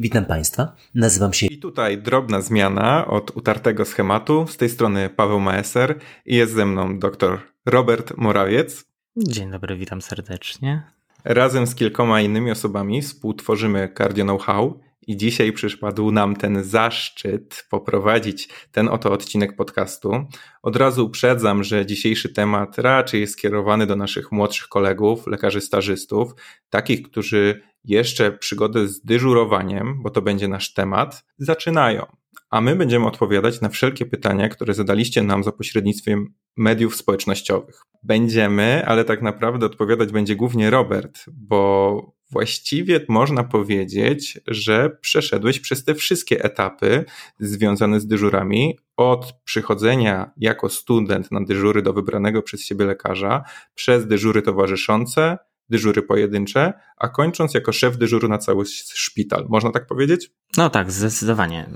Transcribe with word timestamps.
Witam 0.00 0.24
Państwa, 0.24 0.76
nazywam 0.94 1.32
się. 1.32 1.46
I 1.46 1.58
tutaj 1.58 1.98
drobna 1.98 2.40
zmiana 2.40 3.06
od 3.06 3.36
utartego 3.36 3.84
schematu. 3.84 4.46
Z 4.48 4.56
tej 4.56 4.68
strony 4.68 5.10
Paweł 5.10 5.40
Maeser 5.40 5.98
i 6.26 6.36
jest 6.36 6.52
ze 6.52 6.66
mną 6.66 6.98
dr 6.98 7.38
Robert 7.66 8.16
Morawiec. 8.16 8.84
Dzień 9.16 9.50
dobry, 9.50 9.76
witam 9.76 10.02
serdecznie. 10.02 10.82
Razem 11.24 11.66
z 11.66 11.74
kilkoma 11.74 12.20
innymi 12.20 12.50
osobami 12.50 13.02
współtworzymy 13.02 13.92
Cardio 13.98 14.24
Know-how 14.24 14.80
i 15.06 15.16
dzisiaj 15.16 15.52
przypadł 15.52 16.10
nam 16.10 16.36
ten 16.36 16.64
zaszczyt 16.64 17.66
poprowadzić 17.70 18.48
ten 18.72 18.88
oto 18.88 19.12
odcinek 19.12 19.56
podcastu. 19.56 20.26
Od 20.62 20.76
razu 20.76 21.06
uprzedzam, 21.06 21.64
że 21.64 21.86
dzisiejszy 21.86 22.28
temat 22.28 22.78
raczej 22.78 23.20
jest 23.20 23.32
skierowany 23.32 23.86
do 23.86 23.96
naszych 23.96 24.32
młodszych 24.32 24.68
kolegów, 24.68 25.26
lekarzy 25.26 25.60
stażystów, 25.60 26.32
takich, 26.70 27.02
którzy 27.02 27.62
jeszcze 27.84 28.32
przygodę 28.32 28.88
z 28.88 29.00
dyżurowaniem, 29.00 30.02
bo 30.02 30.10
to 30.10 30.22
będzie 30.22 30.48
nasz 30.48 30.74
temat, 30.74 31.24
zaczynają. 31.38 32.06
A 32.50 32.60
my 32.60 32.76
będziemy 32.76 33.06
odpowiadać 33.06 33.60
na 33.60 33.68
wszelkie 33.68 34.06
pytania, 34.06 34.48
które 34.48 34.74
zadaliście 34.74 35.22
nam 35.22 35.44
za 35.44 35.52
pośrednictwem 35.52 36.34
mediów 36.56 36.96
społecznościowych. 36.96 37.82
Będziemy, 38.02 38.86
ale 38.86 39.04
tak 39.04 39.22
naprawdę 39.22 39.66
odpowiadać 39.66 40.12
będzie 40.12 40.36
głównie 40.36 40.70
Robert, 40.70 41.24
bo 41.32 42.18
właściwie 42.30 43.00
można 43.08 43.44
powiedzieć, 43.44 44.40
że 44.46 44.90
przeszedłeś 45.00 45.60
przez 45.60 45.84
te 45.84 45.94
wszystkie 45.94 46.44
etapy 46.44 47.04
związane 47.40 48.00
z 48.00 48.06
dyżurami, 48.06 48.78
od 48.96 49.32
przychodzenia 49.44 50.30
jako 50.36 50.68
student 50.68 51.32
na 51.32 51.44
dyżury 51.44 51.82
do 51.82 51.92
wybranego 51.92 52.42
przez 52.42 52.64
siebie 52.64 52.84
lekarza, 52.84 53.44
przez 53.74 54.06
dyżury 54.06 54.42
towarzyszące, 54.42 55.38
dyżury 55.70 56.02
pojedyncze, 56.02 56.72
a 56.96 57.08
kończąc 57.08 57.54
jako 57.54 57.72
szef 57.72 57.98
dyżuru 57.98 58.28
na 58.28 58.38
cały 58.38 58.64
szpital. 58.94 59.46
Można 59.48 59.70
tak 59.70 59.86
powiedzieć? 59.86 60.30
No 60.56 60.70
tak, 60.70 60.92
zdecydowanie. 60.92 61.70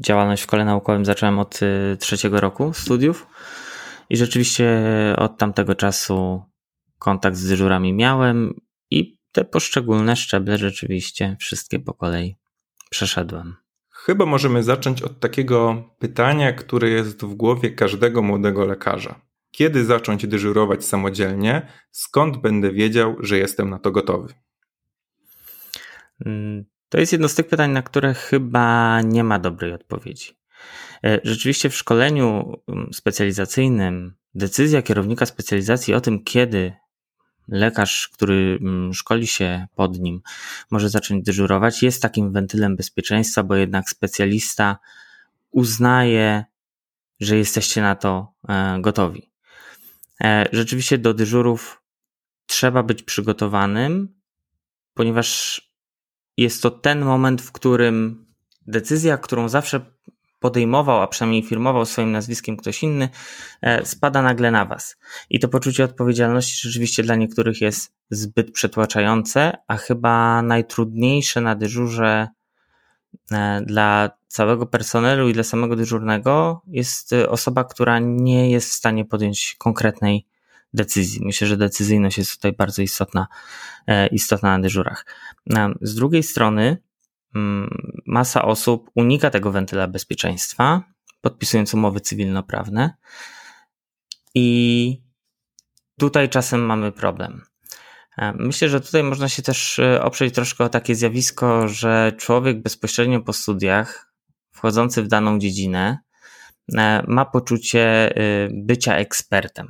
Działalność 0.00 0.42
w 0.42 0.44
szkole 0.44 0.64
naukowym 0.64 1.04
zacząłem 1.04 1.38
od 1.38 1.60
y, 1.62 1.96
trzeciego 1.96 2.40
roku 2.40 2.72
studiów 2.72 3.26
i 4.10 4.16
rzeczywiście 4.16 4.80
od 5.16 5.38
tamtego 5.38 5.74
czasu 5.74 6.42
kontakt 6.98 7.36
z 7.36 7.48
dyżurami 7.48 7.92
miałem 7.92 8.60
i 8.90 9.18
te 9.32 9.44
poszczególne 9.44 10.16
szczeble 10.16 10.58
rzeczywiście 10.58 11.36
wszystkie 11.40 11.78
po 11.78 11.94
kolei 11.94 12.36
przeszedłem. 12.90 13.56
Chyba 13.90 14.26
możemy 14.26 14.62
zacząć 14.62 15.02
od 15.02 15.20
takiego 15.20 15.84
pytania, 15.98 16.52
które 16.52 16.88
jest 16.88 17.24
w 17.24 17.34
głowie 17.34 17.70
każdego 17.70 18.22
młodego 18.22 18.66
lekarza. 18.66 19.20
Kiedy 19.58 19.84
zacząć 19.84 20.26
dyżurować 20.26 20.84
samodzielnie? 20.84 21.66
Skąd 21.90 22.36
będę 22.36 22.72
wiedział, 22.72 23.16
że 23.20 23.38
jestem 23.38 23.70
na 23.70 23.78
to 23.78 23.90
gotowy? 23.90 24.34
Mm, 26.26 26.64
to 26.88 26.98
jest 26.98 27.12
jedno 27.12 27.28
z 27.28 27.34
tych 27.34 27.46
pytań, 27.46 27.70
na 27.70 27.82
które 27.82 28.14
chyba 28.14 29.00
nie 29.00 29.24
ma 29.24 29.38
dobrej 29.38 29.72
odpowiedzi. 29.72 30.38
E, 31.04 31.20
rzeczywiście 31.24 31.70
w 31.70 31.76
szkoleniu 31.76 32.52
mm, 32.68 32.92
specjalizacyjnym 32.92 34.14
decyzja 34.34 34.82
kierownika 34.82 35.26
specjalizacji 35.26 35.94
o 35.94 36.00
tym, 36.00 36.24
kiedy 36.24 36.72
lekarz, 37.48 38.08
który 38.08 38.58
mm, 38.60 38.94
szkoli 38.94 39.26
się 39.26 39.66
pod 39.74 39.98
nim, 39.98 40.20
może 40.70 40.90
zacząć 40.90 41.24
dyżurować, 41.24 41.82
jest 41.82 42.02
takim 42.02 42.32
wentylem 42.32 42.76
bezpieczeństwa, 42.76 43.42
bo 43.42 43.56
jednak 43.56 43.90
specjalista 43.90 44.78
uznaje, 45.50 46.44
że 47.20 47.36
jesteście 47.36 47.82
na 47.82 47.96
to 47.96 48.32
e, 48.48 48.78
gotowi. 48.80 49.27
E, 50.24 50.48
rzeczywiście 50.52 50.98
do 50.98 51.14
dyżurów 51.14 51.82
trzeba 52.46 52.82
być 52.82 53.02
przygotowanym, 53.02 54.20
ponieważ 54.94 55.60
jest 56.36 56.62
to 56.62 56.70
ten 56.70 57.00
moment, 57.00 57.42
w 57.42 57.52
którym 57.52 58.26
decyzja, 58.66 59.18
którą 59.18 59.48
zawsze 59.48 59.80
podejmował, 60.38 61.02
a 61.02 61.06
przynajmniej 61.06 61.42
firmował 61.42 61.86
swoim 61.86 62.12
nazwiskiem 62.12 62.56
ktoś 62.56 62.82
inny, 62.82 63.08
e, 63.62 63.86
spada 63.86 64.22
nagle 64.22 64.50
na 64.50 64.64
Was. 64.64 64.96
I 65.30 65.38
to 65.40 65.48
poczucie 65.48 65.84
odpowiedzialności 65.84 66.68
rzeczywiście 66.68 67.02
dla 67.02 67.14
niektórych 67.16 67.60
jest 67.60 67.94
zbyt 68.10 68.52
przetłaczające, 68.52 69.52
a 69.68 69.76
chyba 69.76 70.42
najtrudniejsze 70.42 71.40
na 71.40 71.54
dyżurze 71.54 72.28
dla 73.66 74.10
całego 74.28 74.66
personelu 74.66 75.28
i 75.28 75.32
dla 75.32 75.44
samego 75.44 75.76
dyżurnego 75.76 76.62
jest 76.66 77.12
osoba, 77.12 77.64
która 77.64 77.98
nie 77.98 78.50
jest 78.50 78.70
w 78.70 78.72
stanie 78.72 79.04
podjąć 79.04 79.56
konkretnej 79.58 80.26
decyzji. 80.74 81.24
Myślę, 81.24 81.46
że 81.46 81.56
decyzyjność 81.56 82.18
jest 82.18 82.34
tutaj 82.34 82.52
bardzo 82.52 82.82
istotna, 82.82 83.26
e, 83.86 84.06
istotna 84.06 84.48
na 84.48 84.62
dyżurach. 84.62 85.06
Z 85.80 85.94
drugiej 85.94 86.22
strony, 86.22 86.82
mm, 87.34 88.02
masa 88.06 88.44
osób 88.44 88.90
unika 88.94 89.30
tego 89.30 89.50
wentyla 89.50 89.88
bezpieczeństwa, 89.88 90.82
podpisując 91.20 91.74
umowy 91.74 92.00
cywilnoprawne, 92.00 92.94
i 94.34 95.02
tutaj 95.98 96.28
czasem 96.28 96.60
mamy 96.66 96.92
problem. 96.92 97.42
E, 98.18 98.32
myślę, 98.32 98.68
że 98.68 98.80
tutaj 98.80 99.02
można 99.02 99.28
się 99.28 99.42
też 99.42 99.78
e, 99.78 100.02
oprzeć 100.02 100.34
troszkę 100.34 100.64
o 100.64 100.68
takie 100.68 100.94
zjawisko, 100.94 101.68
że 101.68 102.12
człowiek 102.18 102.62
bezpośrednio 102.62 103.20
po 103.20 103.32
studiach, 103.32 104.12
wchodzący 104.52 105.02
w 105.02 105.08
daną 105.08 105.38
dziedzinę, 105.38 105.98
ma 107.06 107.24
poczucie 107.24 108.12
bycia 108.50 108.96
ekspertem. 108.96 109.68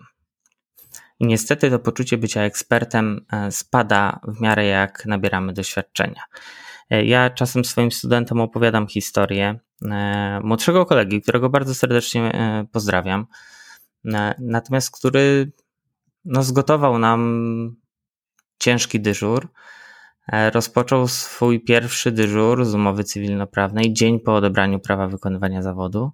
I 1.21 1.27
niestety 1.27 1.71
to 1.71 1.79
poczucie 1.79 2.19
bycia 2.19 2.43
ekspertem 2.43 3.27
e, 3.33 3.53
spada 3.53 4.21
w 4.29 4.41
miarę 4.41 4.67
jak 4.67 5.07
nabieramy 5.07 5.53
doświadczenia. 5.53 6.23
E, 6.91 7.05
ja 7.05 7.31
czasem 7.31 7.65
swoim 7.65 7.93
studentom 7.93 8.41
opowiadam 8.41 8.87
historię 8.87 9.61
e, 9.83 10.41
młodszego 10.45 10.87
kolegi, 10.87 11.23
którego 11.23 11.49
bardzo 11.49 11.75
serdecznie 11.75 12.33
pozdrawiam, 12.73 13.27
natomiast 14.39 14.91
który 14.99 15.53
no, 16.25 16.43
zgotował 16.43 16.99
nam 16.99 17.77
ciężki 18.59 19.01
dyżur. 19.01 19.49
Rozpoczął 20.53 21.09
swój 21.09 21.61
pierwszy 21.61 22.13
dyżur 22.13 22.65
z 22.65 22.75
umowy 22.75 23.05
cywilnoprawnej 23.05 23.93
dzień 23.93 24.21
po 24.21 24.35
odebraniu 24.35 24.81
prawa 24.81 25.09
wykonywania 25.09 25.63
zawodu. 25.63 26.13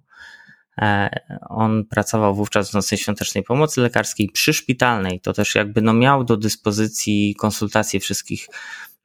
E, 0.81 1.09
on 1.49 1.85
pracował 1.85 2.35
wówczas 2.35 2.71
w 2.71 2.73
nocnej 2.73 2.97
świątecznej 2.97 3.43
pomocy 3.43 3.81
lekarskiej 3.81 4.29
przy 4.29 4.53
szpitalnej. 4.53 5.21
To 5.21 5.33
też 5.33 5.55
jakby 5.55 5.81
no 5.81 5.93
miał 5.93 6.23
do 6.23 6.37
dyspozycji 6.37 7.35
konsultacje 7.35 7.99
wszystkich 7.99 8.47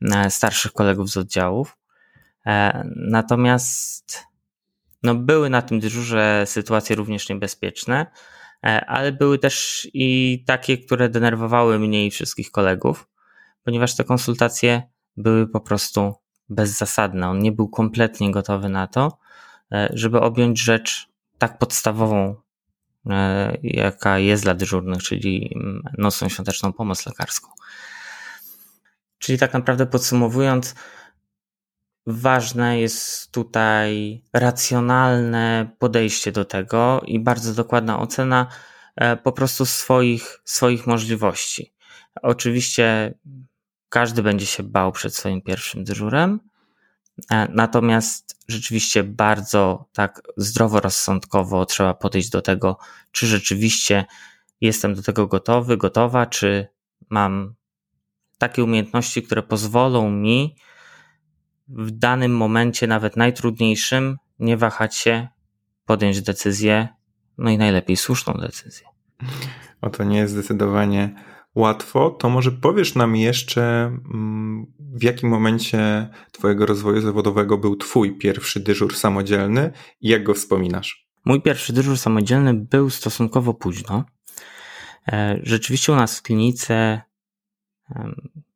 e, 0.02 0.30
starszych 0.30 0.72
kolegów 0.72 1.10
z 1.10 1.16
oddziałów. 1.16 1.76
E, 2.46 2.84
natomiast 2.96 4.24
no 5.02 5.14
były 5.14 5.50
na 5.50 5.62
tym 5.62 5.80
dyżurze 5.80 6.42
sytuacje 6.46 6.96
również 6.96 7.28
niebezpieczne, 7.28 8.06
ale 8.86 9.12
były 9.12 9.38
też 9.38 9.88
i 9.94 10.42
takie, 10.46 10.78
które 10.78 11.08
denerwowały 11.08 11.78
mnie 11.78 12.06
i 12.06 12.10
wszystkich 12.10 12.50
kolegów, 12.50 13.08
ponieważ 13.64 13.96
te 13.96 14.04
konsultacje 14.04 14.82
były 15.16 15.48
po 15.48 15.60
prostu 15.60 16.14
bezzasadne. 16.48 17.28
On 17.28 17.38
nie 17.38 17.52
był 17.52 17.68
kompletnie 17.68 18.30
gotowy 18.30 18.68
na 18.68 18.86
to, 18.86 19.18
żeby 19.92 20.20
objąć 20.20 20.60
rzecz 20.60 21.08
tak 21.38 21.58
podstawową, 21.58 22.36
e, 23.10 23.56
jaka 23.62 24.18
jest 24.18 24.42
dla 24.42 24.54
dyżurnych, 24.54 25.02
czyli 25.02 25.56
nocną 25.98 26.28
świąteczną 26.28 26.72
pomoc 26.72 27.06
lekarską. 27.06 27.50
Czyli 29.18 29.38
tak 29.38 29.52
naprawdę 29.52 29.86
podsumowując, 29.86 30.74
ważne 32.06 32.80
jest 32.80 33.32
tutaj 33.32 34.22
racjonalne 34.32 35.70
podejście 35.78 36.32
do 36.32 36.44
tego 36.44 37.00
i 37.06 37.20
bardzo 37.20 37.54
dokładna 37.54 37.98
ocena 37.98 38.46
e, 38.96 39.16
po 39.16 39.32
prostu 39.32 39.66
swoich, 39.66 40.40
swoich 40.44 40.86
możliwości. 40.86 41.74
Oczywiście 42.22 43.14
każdy 43.90 44.22
będzie 44.22 44.46
się 44.46 44.62
bał 44.62 44.92
przed 44.92 45.14
swoim 45.14 45.42
pierwszym 45.42 45.84
dyżurem, 45.84 46.40
E, 47.30 47.48
natomiast 47.52 48.36
rzeczywiście 48.48 49.04
bardzo 49.04 49.88
tak 49.92 50.22
zdroworozsądkowo 50.36 51.66
trzeba 51.66 51.94
podejść 51.94 52.30
do 52.30 52.42
tego, 52.42 52.78
czy 53.12 53.26
rzeczywiście 53.26 54.04
jestem 54.60 54.94
do 54.94 55.02
tego 55.02 55.26
gotowy, 55.26 55.76
gotowa, 55.76 56.26
czy 56.26 56.66
mam 57.10 57.54
takie 58.38 58.64
umiejętności, 58.64 59.22
które 59.22 59.42
pozwolą 59.42 60.10
mi 60.10 60.56
w 61.68 61.90
danym 61.90 62.36
momencie, 62.36 62.86
nawet 62.86 63.16
najtrudniejszym, 63.16 64.16
nie 64.38 64.56
wahać 64.56 64.96
się, 64.96 65.28
podjąć 65.86 66.22
decyzję, 66.22 66.88
no 67.38 67.50
i 67.50 67.58
najlepiej 67.58 67.96
słuszną 67.96 68.34
decyzję. 68.34 68.86
O 69.80 69.90
to 69.90 70.04
nie 70.04 70.18
jest 70.18 70.32
zdecydowanie 70.32 71.14
łatwo, 71.54 72.10
to 72.10 72.30
może 72.30 72.52
powiesz 72.52 72.94
nam 72.94 73.16
jeszcze, 73.16 73.62
mm, 74.14 74.66
w 74.78 75.02
jakim 75.02 75.28
momencie 75.28 76.08
Twojego 76.32 76.66
rozwoju 76.66 77.00
zawodowego 77.00 77.58
był 77.58 77.76
Twój 77.76 78.18
pierwszy 78.18 78.60
dyżur 78.60 78.96
samodzielny 78.96 79.72
i 80.00 80.08
jak 80.08 80.22
go 80.22 80.34
wspominasz? 80.34 81.06
Mój 81.24 81.42
pierwszy 81.42 81.72
dyżur 81.72 81.98
samodzielny 81.98 82.54
był 82.54 82.90
stosunkowo 82.90 83.54
późno. 83.54 84.04
E, 85.12 85.40
rzeczywiście 85.42 85.92
u 85.92 85.96
nas 85.96 86.18
w 86.18 86.22
klinice, 86.22 87.00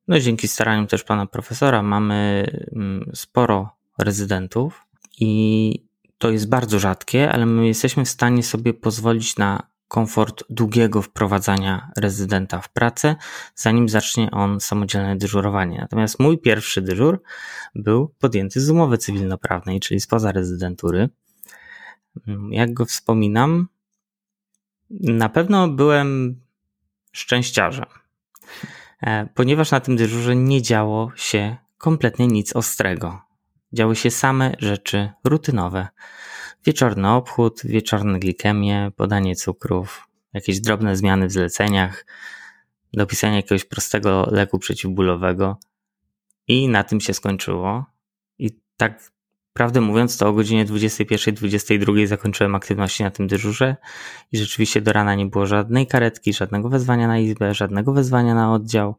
no 0.08 0.20
dzięki 0.20 0.48
staraniom 0.48 0.86
też 0.86 1.04
pana 1.04 1.26
profesora, 1.26 1.82
mamy 1.82 2.46
mm, 2.72 3.10
sporo 3.14 3.76
rezydentów 3.98 4.86
i 5.20 5.84
to 6.18 6.30
jest 6.30 6.48
bardzo 6.48 6.78
rzadkie, 6.78 7.32
ale 7.32 7.46
my 7.46 7.66
jesteśmy 7.66 8.04
w 8.04 8.08
stanie 8.08 8.42
sobie 8.42 8.74
pozwolić 8.74 9.36
na 9.36 9.73
komfort 9.94 10.44
długiego 10.50 11.02
wprowadzania 11.02 11.90
rezydenta 11.96 12.60
w 12.60 12.68
pracę, 12.68 13.16
zanim 13.54 13.88
zacznie 13.88 14.30
on 14.30 14.60
samodzielne 14.60 15.16
dyżurowanie. 15.16 15.78
Natomiast 15.80 16.20
mój 16.20 16.38
pierwszy 16.38 16.82
dyżur 16.82 17.22
był 17.74 18.14
podjęty 18.18 18.60
z 18.60 18.70
umowy 18.70 18.98
cywilnoprawnej, 18.98 19.80
czyli 19.80 20.00
spoza 20.00 20.32
rezydentury. 20.32 21.08
Jak 22.50 22.72
go 22.72 22.84
wspominam, 22.84 23.68
na 25.00 25.28
pewno 25.28 25.68
byłem 25.68 26.40
szczęściarzem, 27.12 27.86
e, 29.02 29.28
ponieważ 29.34 29.70
na 29.70 29.80
tym 29.80 29.96
dyżurze 29.96 30.36
nie 30.36 30.62
działo 30.62 31.12
się 31.16 31.56
kompletnie 31.78 32.26
nic 32.26 32.56
ostrego. 32.56 33.20
Działy 33.72 33.96
się 33.96 34.10
same 34.10 34.52
rzeczy 34.58 35.10
rutynowe. 35.24 35.88
Wieczorny 36.66 37.10
obchód, 37.10 37.60
wieczorne 37.64 38.18
glikemie, 38.18 38.90
podanie 38.96 39.36
cukrów, 39.36 40.08
jakieś 40.32 40.60
drobne 40.60 40.96
zmiany 40.96 41.26
w 41.26 41.32
zleceniach, 41.32 42.06
dopisanie 42.92 43.36
jakiegoś 43.36 43.64
prostego 43.64 44.28
leku 44.30 44.58
przeciwbólowego 44.58 45.58
i 46.48 46.68
na 46.68 46.84
tym 46.84 47.00
się 47.00 47.14
skończyło. 47.14 47.84
I 48.38 48.50
tak 48.76 49.12
prawdę 49.52 49.80
mówiąc, 49.80 50.18
to 50.18 50.28
o 50.28 50.32
godzinie 50.32 50.66
21-22 50.66 52.06
zakończyłem 52.06 52.54
aktywności 52.54 53.02
na 53.02 53.10
tym 53.10 53.26
dyżurze 53.26 53.76
i 54.32 54.38
rzeczywiście 54.38 54.80
do 54.80 54.92
rana 54.92 55.14
nie 55.14 55.26
było 55.26 55.46
żadnej 55.46 55.86
karetki, 55.86 56.32
żadnego 56.32 56.68
wezwania 56.68 57.08
na 57.08 57.18
izbę, 57.18 57.54
żadnego 57.54 57.92
wezwania 57.92 58.34
na 58.34 58.52
oddział. 58.52 58.94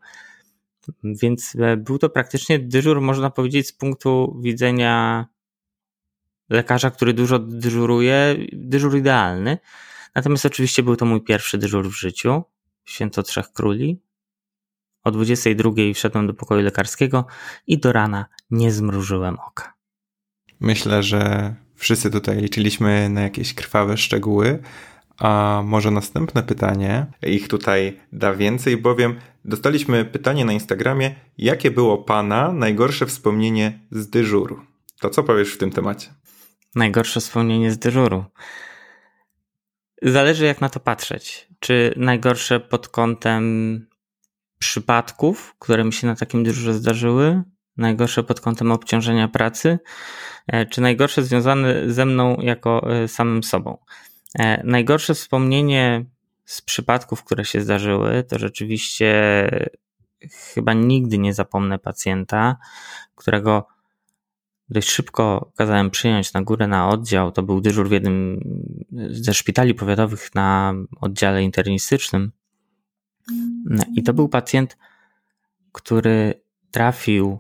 Więc 1.04 1.56
e, 1.60 1.78
był 1.78 1.98
to 1.98 2.10
praktycznie 2.10 2.60
dyżur, 2.60 3.02
można 3.02 3.30
powiedzieć, 3.30 3.68
z 3.68 3.74
punktu 3.74 4.38
widzenia 4.42 5.26
lekarza, 6.50 6.92
który 6.92 7.14
dużo 7.14 7.40
dyżuruje, 7.40 8.36
dyżur 8.54 8.98
idealny. 8.98 9.58
Natomiast 10.16 10.46
oczywiście 10.46 10.84
był 10.84 10.96
to 10.96 11.06
mój 11.06 11.22
pierwszy 11.22 11.58
dyżur 11.58 11.90
w 11.90 12.00
życiu, 12.00 12.44
święto 12.86 13.24
Trzech 13.24 13.52
Króli. 13.54 14.02
O 15.04 15.12
22 15.12 15.72
wszedłem 15.94 16.28
do 16.28 16.34
pokoju 16.34 16.62
lekarskiego 16.62 17.26
i 17.68 17.78
do 17.78 17.92
rana 17.92 18.26
nie 18.52 18.72
zmrużyłem 18.72 19.38
oka. 19.48 19.74
Myślę, 20.60 21.04
że 21.04 21.56
wszyscy 21.76 22.12
tutaj 22.12 22.38
liczyliśmy 22.38 23.10
na 23.10 23.22
jakieś 23.22 23.54
krwawe 23.54 23.98
szczegóły. 23.98 24.60
A 25.18 25.62
może 25.66 25.92
następne 25.92 26.44
pytanie? 26.44 27.06
Ich 27.22 27.48
tutaj 27.48 28.00
da 28.12 28.36
więcej, 28.36 28.78
bowiem 28.78 29.20
dostaliśmy 29.46 30.06
pytanie 30.06 30.46
na 30.46 30.54
Instagramie, 30.54 31.16
jakie 31.38 31.72
było 31.72 31.98
Pana 31.98 32.54
najgorsze 32.54 33.06
wspomnienie 33.06 33.80
z 33.92 34.10
dyżuru? 34.10 34.60
To 35.00 35.10
co 35.10 35.24
powiesz 35.24 35.54
w 35.54 35.58
tym 35.58 35.72
temacie? 35.72 36.14
Najgorsze 36.76 37.20
wspomnienie 37.20 37.72
z 37.72 37.80
dyżuru. 37.80 38.26
Zależy 40.02 40.46
jak 40.46 40.62
na 40.62 40.70
to 40.70 40.80
patrzeć. 40.80 41.48
Czy 41.60 41.94
najgorsze 41.98 42.60
pod 42.60 42.88
kątem 42.88 43.88
przypadków, 44.60 45.56
które 45.60 45.84
mi 45.84 45.94
się 45.94 46.08
na 46.08 46.16
takim 46.16 46.44
dyżurze 46.44 46.74
zdarzyły, 46.74 47.44
najgorsze 47.78 48.24
pod 48.24 48.42
kątem 48.42 48.72
obciążenia 48.72 49.28
pracy, 49.28 49.80
e, 50.48 50.66
czy 50.66 50.82
najgorsze 50.82 51.24
związane 51.24 51.90
ze 51.94 52.06
mną 52.06 52.38
jako 52.42 52.92
e, 52.92 53.08
samym 53.08 53.44
sobą. 53.44 53.78
E, 54.40 54.64
najgorsze 54.64 55.14
wspomnienie 55.14 56.06
z 56.46 56.62
przypadków, 56.62 57.24
które 57.24 57.46
się 57.46 57.62
zdarzyły, 57.62 58.24
to 58.24 58.40
rzeczywiście 58.40 59.14
chyba 60.54 60.74
nigdy 60.74 61.18
nie 61.18 61.34
zapomnę 61.34 61.80
pacjenta, 61.80 62.58
którego 63.16 63.75
dość 64.70 64.90
szybko 64.90 65.52
kazałem 65.56 65.92
przyjąć 65.92 66.34
na 66.34 66.42
górę 66.42 66.68
na 66.68 66.90
oddział. 66.90 67.32
To 67.32 67.44
był 67.44 67.62
dyżur 67.62 67.90
w 67.90 67.92
jednym 67.92 68.40
ze 69.10 69.34
szpitali 69.34 69.74
powiatowych 69.74 70.36
na 70.36 70.74
oddziale 71.02 71.44
internistycznym. 71.44 72.32
I 73.96 74.04
to 74.04 74.14
był 74.14 74.30
pacjent, 74.30 74.78
który 75.72 76.42
trafił 76.72 77.40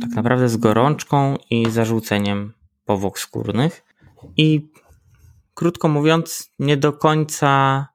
tak 0.00 0.10
naprawdę 0.10 0.48
z 0.48 0.56
gorączką 0.56 1.36
i 1.50 1.70
zarzuceniem 1.70 2.52
powłok 2.84 3.18
skórnych. 3.18 3.84
I 4.36 4.68
krótko 5.54 5.88
mówiąc, 5.88 6.52
nie 6.58 6.76
do 6.76 6.92
końca 6.92 7.86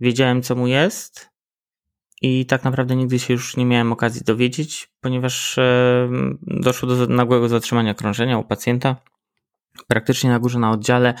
wiedziałem, 0.00 0.42
co 0.42 0.56
mu 0.56 0.66
jest. 0.66 1.31
I 2.22 2.46
tak 2.46 2.64
naprawdę 2.64 2.96
nigdy 2.96 3.18
się 3.18 3.34
już 3.34 3.56
nie 3.56 3.66
miałem 3.66 3.92
okazji 3.92 4.22
dowiedzieć, 4.24 4.88
ponieważ 5.00 5.58
e, 5.58 6.08
doszło 6.42 6.88
do 6.88 7.06
nagłego 7.06 7.48
zatrzymania 7.48 7.94
krążenia 7.94 8.38
u 8.38 8.44
pacjenta, 8.44 8.96
praktycznie 9.88 10.30
na 10.30 10.38
górze 10.38 10.58
na 10.58 10.70
oddziale, 10.70 11.14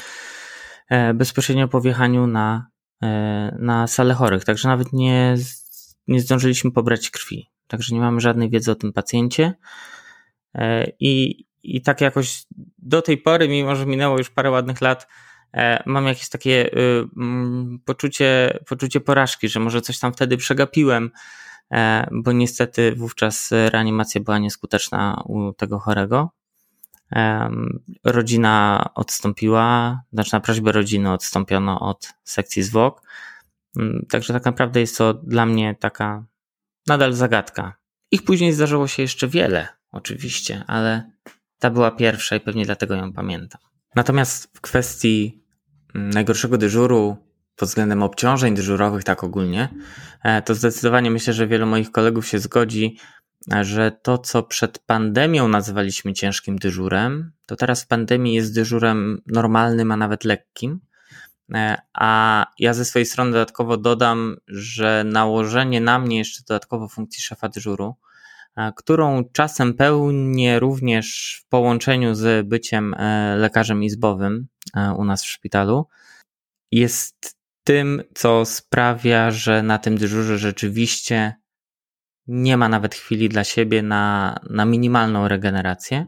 e, 0.88 1.14
bezpośrednio 1.14 1.68
po 1.68 1.80
wjechaniu 1.80 2.26
na, 2.26 2.70
e, 3.02 3.56
na 3.60 3.86
salę 3.86 4.14
chorych. 4.14 4.44
Także 4.44 4.68
nawet 4.68 4.92
nie, 4.92 5.36
nie 6.08 6.20
zdążyliśmy 6.20 6.70
pobrać 6.72 7.10
krwi. 7.10 7.50
Także 7.66 7.94
nie 7.94 8.00
mamy 8.00 8.20
żadnej 8.20 8.50
wiedzy 8.50 8.70
o 8.70 8.74
tym 8.74 8.92
pacjencie. 8.92 9.54
I, 11.00 11.44
I 11.62 11.82
tak 11.82 12.00
jakoś 12.00 12.44
do 12.78 13.02
tej 13.02 13.18
pory, 13.18 13.48
mimo 13.48 13.76
że 13.76 13.86
minęło 13.86 14.18
już 14.18 14.30
parę 14.30 14.50
ładnych 14.50 14.80
lat, 14.80 15.08
mam 15.86 16.06
jakieś 16.06 16.28
takie 16.28 16.78
y, 16.78 17.08
mm, 17.16 17.78
poczucie, 17.84 18.58
poczucie 18.68 19.00
porażki, 19.00 19.48
że 19.48 19.60
może 19.60 19.82
coś 19.82 19.98
tam 19.98 20.12
wtedy 20.12 20.36
przegapiłem, 20.36 21.10
e, 21.72 22.08
bo 22.12 22.32
niestety 22.32 22.94
wówczas 22.96 23.50
reanimacja 23.50 24.20
była 24.20 24.38
nieskuteczna 24.38 25.22
u 25.24 25.52
tego 25.52 25.78
chorego. 25.78 26.30
Rodzina 28.04 28.90
odstąpiła, 28.94 30.00
znaczy 30.12 30.30
na 30.32 30.40
prośbę 30.40 30.72
rodziny 30.72 31.12
odstąpiono 31.12 31.80
od 31.80 32.12
sekcji 32.24 32.62
zwłok. 32.62 33.02
Mm, 33.78 34.06
także 34.10 34.32
tak 34.32 34.44
naprawdę 34.44 34.80
jest 34.80 34.98
to 34.98 35.14
dla 35.14 35.46
mnie 35.46 35.74
taka 35.80 36.24
nadal 36.86 37.12
zagadka. 37.12 37.76
Ich 38.10 38.24
później 38.24 38.52
zdarzyło 38.52 38.88
się 38.88 39.02
jeszcze 39.02 39.28
wiele, 39.28 39.68
oczywiście, 39.92 40.64
ale 40.66 41.10
ta 41.58 41.70
była 41.70 41.90
pierwsza 41.90 42.36
i 42.36 42.40
pewnie 42.40 42.64
dlatego 42.64 42.94
ją 42.94 43.12
pamiętam. 43.12 43.60
Natomiast 43.96 44.50
w 44.56 44.60
kwestii 44.60 45.41
najgorszego 45.94 46.58
dyżuru 46.58 47.16
pod 47.56 47.68
względem 47.68 48.02
obciążeń 48.02 48.54
dyżurowych, 48.54 49.04
tak 49.04 49.24
ogólnie, 49.24 49.68
e, 50.22 50.42
to 50.42 50.54
zdecydowanie 50.54 51.10
myślę, 51.10 51.32
że 51.32 51.46
wielu 51.46 51.66
moich 51.66 51.90
kolegów 51.90 52.26
się 52.26 52.38
zgodzi, 52.38 52.96
e, 53.52 53.64
że 53.64 53.92
to, 54.02 54.18
co 54.18 54.42
przed 54.42 54.78
pandemią 54.78 55.48
nazywaliśmy 55.48 56.12
ciężkim 56.12 56.58
dyżurem, 56.58 57.32
to 57.46 57.56
teraz 57.56 57.82
w 57.82 57.86
pandemii 57.86 58.34
jest 58.34 58.54
dyżurem 58.54 59.22
normalnym, 59.26 59.92
a 59.92 59.96
nawet 59.96 60.24
lekkim. 60.24 60.80
E, 61.54 61.78
a 61.94 62.46
ja 62.58 62.74
ze 62.74 62.84
swojej 62.84 63.06
strony 63.06 63.32
dodatkowo 63.32 63.76
dodam, 63.76 64.36
że 64.48 65.04
nałożenie 65.06 65.80
na 65.80 65.98
mnie 65.98 66.18
jeszcze 66.18 66.42
dodatkowo 66.48 66.88
funkcji 66.88 67.22
szefa 67.22 67.48
dyżuru, 67.48 67.94
którą 68.76 69.24
czasem 69.32 69.74
pełnię 69.74 70.58
również 70.58 71.38
w 71.44 71.48
połączeniu 71.48 72.14
z 72.14 72.48
byciem 72.48 72.94
lekarzem 73.36 73.82
izbowym, 73.82 74.48
u 74.98 75.04
nas 75.04 75.22
w 75.24 75.28
szpitalu, 75.28 75.88
jest 76.72 77.36
tym, 77.64 78.02
co 78.14 78.44
sprawia, 78.44 79.30
że 79.30 79.62
na 79.62 79.78
tym 79.78 79.98
dyżurze 79.98 80.38
rzeczywiście 80.38 81.34
nie 82.26 82.56
ma 82.56 82.68
nawet 82.68 82.94
chwili 82.94 83.28
dla 83.28 83.44
siebie 83.44 83.82
na, 83.82 84.36
na 84.50 84.64
minimalną 84.64 85.28
regenerację 85.28 86.06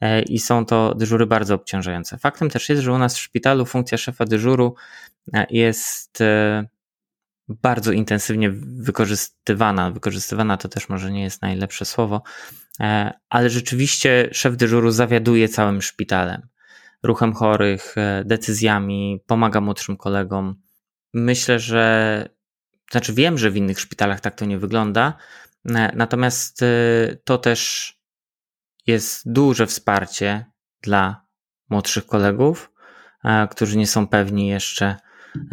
e, 0.00 0.22
i 0.22 0.38
są 0.38 0.66
to 0.66 0.94
dyżury 0.94 1.26
bardzo 1.26 1.54
obciążające. 1.54 2.18
Faktem 2.18 2.50
też 2.50 2.68
jest, 2.68 2.82
że 2.82 2.92
u 2.92 2.98
nas 2.98 3.16
w 3.16 3.20
szpitalu 3.20 3.66
funkcja 3.66 3.98
szefa 3.98 4.24
dyżuru 4.24 4.74
e, 5.34 5.46
jest 5.50 6.18
bardzo 7.48 7.92
intensywnie 7.92 8.50
wykorzystywana. 8.60 9.90
Wykorzystywana 9.90 10.56
to 10.56 10.68
też 10.68 10.88
może 10.88 11.10
nie 11.12 11.22
jest 11.22 11.42
najlepsze 11.42 11.84
słowo, 11.84 12.22
ale 13.28 13.50
rzeczywiście 13.50 14.28
szef 14.32 14.56
dyżuru 14.56 14.90
zawiaduje 14.90 15.48
całym 15.48 15.82
szpitalem 15.82 16.48
ruchem 17.02 17.34
chorych, 17.34 17.94
e, 17.98 18.22
decyzjami, 18.24 19.20
pomaga 19.26 19.60
młodszym 19.60 19.96
kolegom. 19.96 20.62
Myślę, 21.14 21.58
że, 21.58 22.28
znaczy 22.90 23.12
wiem, 23.14 23.38
że 23.38 23.50
w 23.50 23.56
innych 23.56 23.80
szpitalach 23.80 24.20
tak 24.20 24.34
to 24.34 24.44
nie 24.44 24.58
wygląda, 24.58 25.14
e, 25.68 25.92
natomiast 25.96 26.62
e, 26.62 26.66
to 27.24 27.38
też 27.38 27.92
jest 28.86 29.32
duże 29.32 29.66
wsparcie 29.66 30.44
dla 30.82 31.26
młodszych 31.70 32.06
kolegów, 32.06 32.72
którzy 33.50 33.78
nie 33.78 33.86
są 33.86 34.06
pewni 34.08 34.48
jeszcze 34.48 34.96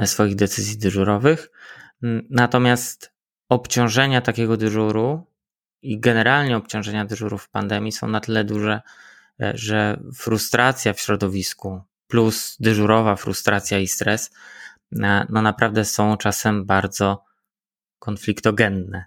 swoich 0.06 0.36
decyzji 0.36 0.78
dyżurowych. 0.78 1.52
Natomiast 2.30 3.14
obciążenia 3.50 4.22
takiego 4.22 4.58
dyżuru 4.58 5.28
i 5.82 6.00
generalnie 6.00 6.58
obciążenia 6.58 7.06
dyżurów 7.06 7.44
w 7.44 7.50
pandemii 7.50 7.92
są 7.92 8.08
na 8.08 8.20
tyle 8.20 8.44
duże, 8.44 8.82
że 9.39 10.00
frustracja 10.15 10.94
w 10.94 11.00
środowisku 11.00 11.82
plus 12.08 12.58
dyżurowa 12.60 13.15
frustracja 13.15 13.80
i 13.80 13.88
stres, 13.88 14.32
e, 15.04 15.25
no 15.30 15.42
naprawdę 15.42 15.86
są 15.86 16.18
czasem 16.18 16.65
bardzo 16.65 17.24
konfliktogenne. 18.00 19.06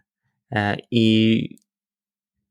E, 0.50 0.76
I 0.90 1.58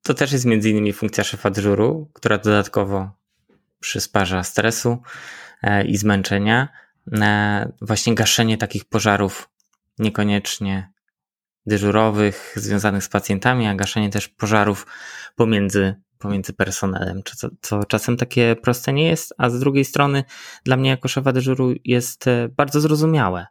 to 0.01 0.13
też 0.13 0.31
jest 0.31 0.45
między 0.45 0.69
innymi 0.69 0.93
funkcja 0.93 1.23
szefa 1.23 1.49
dyżuru, 1.49 2.11
która 2.13 2.37
dodatkowo 2.37 3.11
przysparza 3.79 4.43
stresu 4.43 5.01
e, 5.63 5.85
i 5.85 5.97
zmęczenia. 5.97 6.67
E, 7.21 7.71
właśnie 7.81 8.15
gaszenie 8.15 8.57
takich 8.57 8.85
pożarów 8.85 9.49
niekoniecznie 9.99 10.91
dyżurowych, 11.65 12.53
związanych 12.55 13.03
z 13.03 13.09
pacjentami, 13.09 13.67
a 13.67 13.75
gaszenie 13.75 14.09
też 14.09 14.27
pożarów 14.27 14.87
pomiędzy, 15.35 15.95
pomiędzy 16.19 16.53
personelem, 16.53 17.21
co, 17.35 17.49
co 17.61 17.83
czasem 17.83 18.17
takie 18.17 18.55
proste 18.55 18.93
nie 18.93 19.07
jest, 19.07 19.33
a 19.37 19.49
z 19.49 19.59
drugiej 19.59 19.85
strony 19.85 20.23
dla 20.63 20.77
mnie 20.77 20.89
jako 20.89 21.07
szefa 21.07 21.31
dyżuru 21.31 21.73
jest 21.85 22.27
e, 22.27 22.49
bardzo 22.49 22.81
zrozumiałe. 22.81 23.47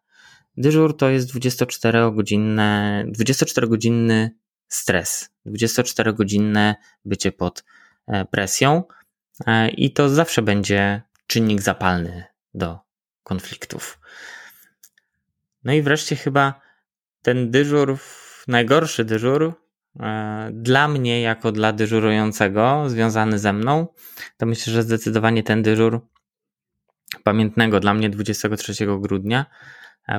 Dyżur 0.57 0.97
to 0.97 1.11
jest 1.11 1.35
24-godzinne, 1.35 3.05
24-godzinny 3.19 4.31
stres, 4.69 5.31
24-godzinne 5.47 6.75
bycie 7.05 7.33
pod 7.33 7.65
e, 8.07 8.25
presją 8.25 8.83
e, 9.47 9.69
i 9.69 9.93
to 9.93 10.09
zawsze 10.09 10.43
będzie 10.43 11.03
czynnik 11.27 11.63
zapalny 11.63 12.25
do 12.55 12.79
konfliktów. 13.23 14.01
No 15.65 15.73
i 15.73 15.83
wreszcie 15.83 16.17
chyba 16.17 16.61
ten 17.23 17.51
dyżur, 17.51 17.99
najgorszy 18.49 19.05
dyżur 19.05 19.66
dla 20.53 20.89
mnie, 20.89 21.21
jako 21.21 21.53
dla 21.53 21.73
dyżurującego, 21.73 22.85
związany 22.91 23.39
ze 23.39 23.53
mną, 23.53 23.87
to 24.37 24.47
myślę, 24.47 24.73
że 24.73 24.83
zdecydowanie 24.83 25.43
ten 25.43 25.63
dyżur 25.63 26.01
pamiętnego 27.25 27.81
dla 27.81 27.95
mnie 27.95 28.11
23 28.11 28.87
grudnia, 28.99 29.47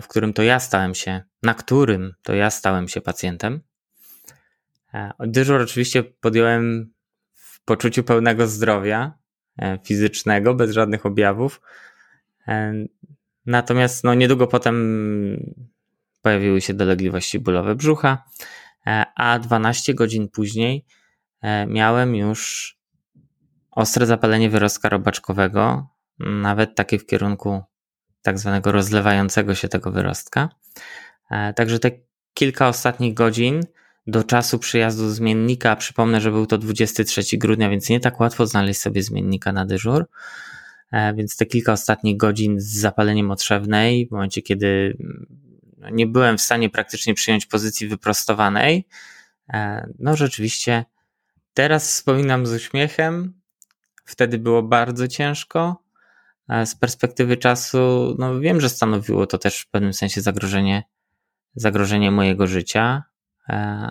w 0.02 0.08
którym 0.08 0.34
to 0.34 0.44
ja 0.44 0.60
stałem 0.60 0.96
się, 0.96 1.22
na 1.44 1.54
którym 1.54 2.14
to 2.24 2.34
ja 2.34 2.50
stałem 2.50 2.88
się 2.88 3.02
pacjentem. 3.02 3.62
E, 4.94 5.14
dyżur 5.20 5.62
oczywiście 5.62 6.04
podjąłem 6.04 6.94
w 7.34 7.64
poczuciu 7.66 8.04
pełnego 8.04 8.48
zdrowia 8.48 9.14
e, 9.58 9.80
fizycznego, 9.84 10.54
bez 10.54 10.72
żadnych 10.72 11.06
objawów. 11.06 11.62
E, 12.48 12.74
natomiast 13.46 14.04
no, 14.04 14.14
niedługo 14.14 14.48
potem 14.48 14.76
pojawiły 16.22 16.62
się 16.62 16.74
dolegliwości 16.74 17.40
bólowe 17.40 17.76
brzucha, 17.76 18.24
a 19.16 19.40
12 19.40 19.94
godzin 19.94 20.30
później 20.30 20.86
miałem 21.68 22.16
już 22.16 22.74
ostre 23.72 24.06
zapalenie 24.06 24.50
wyrostka 24.50 24.90
robaczkowego, 24.90 25.88
nawet 26.20 26.76
takie 26.76 27.00
w 27.00 27.06
kierunku 27.06 27.62
tak 28.22 28.40
zwanego 28.40 28.72
rozlewającego 28.72 29.56
się 29.56 29.68
tego 29.68 29.92
wyrostka. 29.92 30.50
Także 31.56 31.80
te 31.80 31.92
kilka 32.34 32.68
ostatnich 32.68 33.14
godzin 33.14 33.62
do 34.08 34.24
czasu 34.24 34.60
przyjazdu 34.60 35.10
zmiennika, 35.10 35.76
przypomnę, 35.76 36.22
że 36.22 36.32
był 36.32 36.46
to 36.46 36.58
23 36.58 37.38
grudnia, 37.38 37.70
więc 37.70 37.90
nie 37.90 38.00
tak 38.00 38.20
łatwo 38.20 38.48
znaleźć 38.48 38.82
sobie 38.82 39.04
zmiennika 39.04 39.52
na 39.52 39.66
dyżur. 39.66 40.06
E, 40.92 41.14
więc 41.14 41.38
te 41.38 41.46
kilka 41.46 41.72
ostatnich 41.72 42.18
godzin 42.18 42.60
z 42.60 42.80
zapaleniem 42.80 43.32
otrzewnej, 43.32 44.08
w 44.08 44.12
momencie 44.12 44.42
kiedy 44.42 44.98
nie 45.92 46.08
byłem 46.08 46.38
w 46.38 46.42
stanie 46.42 46.70
praktycznie 46.70 47.14
przyjąć 47.14 47.46
pozycji 47.46 47.88
wyprostowanej, 47.88 48.88
e, 49.54 49.88
no 50.00 50.16
rzeczywiście 50.16 50.86
teraz 51.54 51.88
wspominam 51.90 52.46
z 52.46 52.54
uśmiechem. 52.54 53.42
Wtedy 54.06 54.38
było 54.38 54.64
bardzo 54.64 55.08
ciężko. 55.08 55.84
Z 56.66 56.76
perspektywy 56.76 57.38
czasu, 57.38 58.16
no 58.20 58.40
wiem, 58.40 58.62
że 58.62 58.70
stanowiło 58.70 59.28
to 59.28 59.38
też 59.38 59.60
w 59.60 59.70
pewnym 59.70 59.94
sensie 59.94 60.22
zagrożenie, 60.22 60.84
zagrożenie 61.56 62.12
mojego 62.12 62.48
życia, 62.48 63.04
E, 63.50 63.90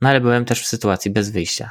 no 0.00 0.08
ale 0.08 0.20
byłem 0.20 0.44
też 0.44 0.62
w 0.62 0.66
sytuacji 0.66 1.10
bez 1.10 1.30
wyjścia. 1.30 1.70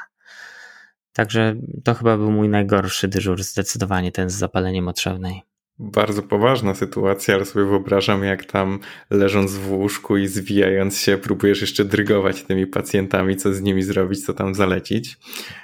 Także 1.14 1.56
to 1.84 1.94
chyba 1.94 2.18
był 2.18 2.32
mój 2.32 2.50
najgorszy 2.50 3.08
dyżur, 3.08 3.44
zdecydowanie 3.44 4.12
ten 4.12 4.30
z 4.30 4.34
zapaleniem 4.34 4.88
otrzewnej. 4.88 5.42
Bardzo 5.80 6.24
poważna 6.24 6.76
sytuacja, 6.76 7.36
ale 7.36 7.46
sobie 7.46 7.66
wyobrażam, 7.66 8.24
jak 8.24 8.46
tam 8.46 8.80
leżąc 9.10 9.52
w 9.52 9.72
łóżku 9.72 10.18
i 10.18 10.28
zwijając 10.28 11.00
się, 11.00 11.18
próbujesz 11.18 11.62
jeszcze 11.62 11.86
drygować 11.86 12.44
tymi 12.44 12.68
pacjentami, 12.68 13.36
co 13.36 13.54
z 13.54 13.62
nimi 13.62 13.84
zrobić, 13.84 14.26
co 14.26 14.34
tam 14.34 14.56
zalecić. 14.56 15.18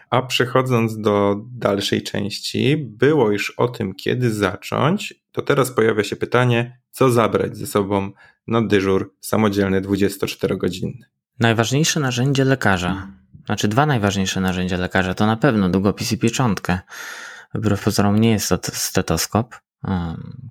A 0.10 0.22
przechodząc 0.22 0.98
do 0.98 1.42
dalszej 1.52 2.02
części, 2.02 2.78
było 2.78 3.32
już 3.32 3.50
o 3.50 3.68
tym, 3.68 3.96
kiedy 3.96 4.34
zacząć, 4.34 5.14
to 5.32 5.42
teraz 5.42 5.72
pojawia 5.72 6.04
się 6.04 6.16
pytanie, 6.16 6.80
co 6.92 7.10
zabrać 7.10 7.58
ze 7.58 7.68
sobą 7.68 8.12
na 8.48 8.62
dyżur 8.62 9.16
samodzielny 9.22 9.82
24-godzinny. 9.82 11.06
Najważniejsze 11.40 12.00
narzędzie 12.00 12.46
lekarza, 12.46 13.08
znaczy 13.46 13.68
dwa 13.68 13.86
najważniejsze 13.86 14.42
narzędzia 14.42 14.78
lekarza 14.78 15.14
to 15.14 15.26
na 15.26 15.38
pewno 15.38 15.70
długopis 15.70 16.12
i 16.12 16.18
pieczątkę. 16.18 16.80
Wbrew 17.54 17.84
pozorom 17.84 18.20
nie 18.20 18.32
jest 18.32 18.50
to 18.50 18.58
stetoskop. 18.64 19.56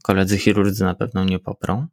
Koledzy 0.03 0.39
chirurdzy 0.39 0.85
na 0.85 0.95
pewno 0.95 1.25
nie 1.25 1.39
poprą. 1.39 1.87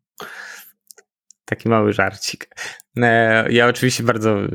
Taki 1.45 1.69
mały 1.69 1.93
żarcik. 1.93 2.55
E, 2.97 3.51
ja 3.51 3.67
oczywiście 3.67 4.03
bardzo 4.03 4.39
e, 4.39 4.49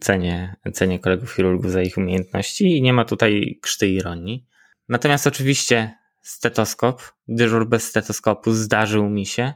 cenię, 0.00 0.56
cenię 0.72 0.98
kolegów 0.98 1.32
chirurgów 1.32 1.70
za 1.70 1.82
ich 1.82 1.98
umiejętności 1.98 2.76
i 2.76 2.82
nie 2.82 2.92
ma 2.92 3.04
tutaj 3.04 3.58
krzty 3.62 3.88
ironii. 3.88 4.46
Natomiast 4.88 5.26
oczywiście 5.26 5.94
stetoskop, 6.22 7.02
dyżur 7.28 7.68
bez 7.68 7.88
stetoskopu 7.88 8.52
zdarzył 8.52 9.10
mi 9.10 9.26
się. 9.26 9.52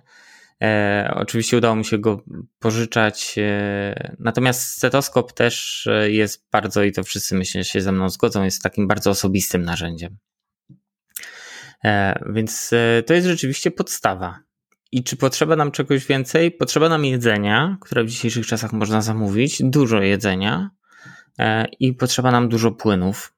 E, 0.63 1.13
oczywiście 1.15 1.57
udało 1.57 1.77
mi 1.77 1.85
się 1.85 1.99
go 1.99 2.25
pożyczać. 2.59 3.35
E, 3.39 4.17
natomiast 4.19 4.77
stetoskop 4.77 5.33
też 5.33 5.87
e, 5.87 6.11
jest 6.11 6.49
bardzo, 6.53 6.83
i 6.83 6.93
to 6.93 7.05
wszyscy 7.05 7.35
myślę 7.35 7.65
się 7.65 7.81
ze 7.81 7.93
mną 7.93 8.09
zgodzą, 8.09 8.45
jest 8.45 8.63
takim 8.63 8.87
bardzo 8.87 9.11
osobistym 9.11 9.63
narzędziem. 9.63 10.19
E, 11.85 12.19
więc 12.33 12.71
e, 12.73 13.03
to 13.03 13.15
jest 13.15 13.27
rzeczywiście 13.27 13.71
podstawa. 13.71 14.39
I 14.93 15.05
czy 15.05 15.17
potrzeba 15.17 15.57
nam 15.57 15.73
czegoś 15.73 16.07
więcej? 16.07 16.51
Potrzeba 16.51 16.89
nam 16.89 17.05
jedzenia, 17.05 17.77
które 17.81 18.05
w 18.05 18.09
dzisiejszych 18.09 18.47
czasach 18.47 18.73
można 18.73 19.03
zamówić, 19.03 19.63
dużo 19.63 20.01
jedzenia 20.01 20.71
e, 21.39 21.65
i 21.81 21.95
potrzeba 21.95 22.31
nam 22.31 22.49
dużo 22.49 22.71
płynów. 22.73 23.35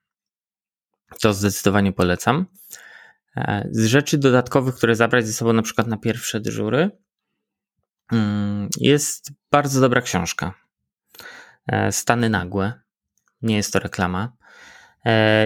To 1.20 1.34
zdecydowanie 1.34 1.92
polecam. 1.92 2.46
Z 3.70 3.86
rzeczy 3.86 4.18
dodatkowych, 4.18 4.74
które 4.74 4.96
zabrać 4.96 5.26
ze 5.26 5.32
sobą 5.32 5.52
na 5.52 5.62
przykład 5.62 5.86
na 5.86 5.96
pierwsze 5.96 6.40
dyżury, 6.40 6.90
mm, 8.12 8.68
jest 8.76 9.32
bardzo 9.50 9.80
dobra 9.80 10.00
książka. 10.00 10.54
Stany 11.90 12.30
nagłe. 12.30 12.72
Nie 13.42 13.56
jest 13.56 13.72
to 13.72 13.78
reklama. 13.78 14.32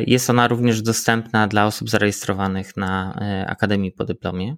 Jest 0.07 0.31
ona 0.31 0.49
również 0.49 0.83
dostępna 0.83 1.47
dla 1.49 1.67
osób 1.67 1.91
zarejestrowanych 1.91 2.77
na 2.77 3.21
Akademii 3.47 3.93
po 3.93 4.05
dyplomie. 4.05 4.57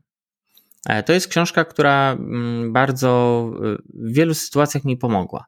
E, 0.86 1.02
to 1.02 1.12
jest 1.12 1.28
książka, 1.28 1.64
która 1.64 2.12
mm, 2.12 2.72
bardzo 2.72 3.50
w 3.94 4.12
wielu 4.12 4.34
sytuacjach 4.34 4.84
mi 4.84 4.96
pomogła. 4.96 5.46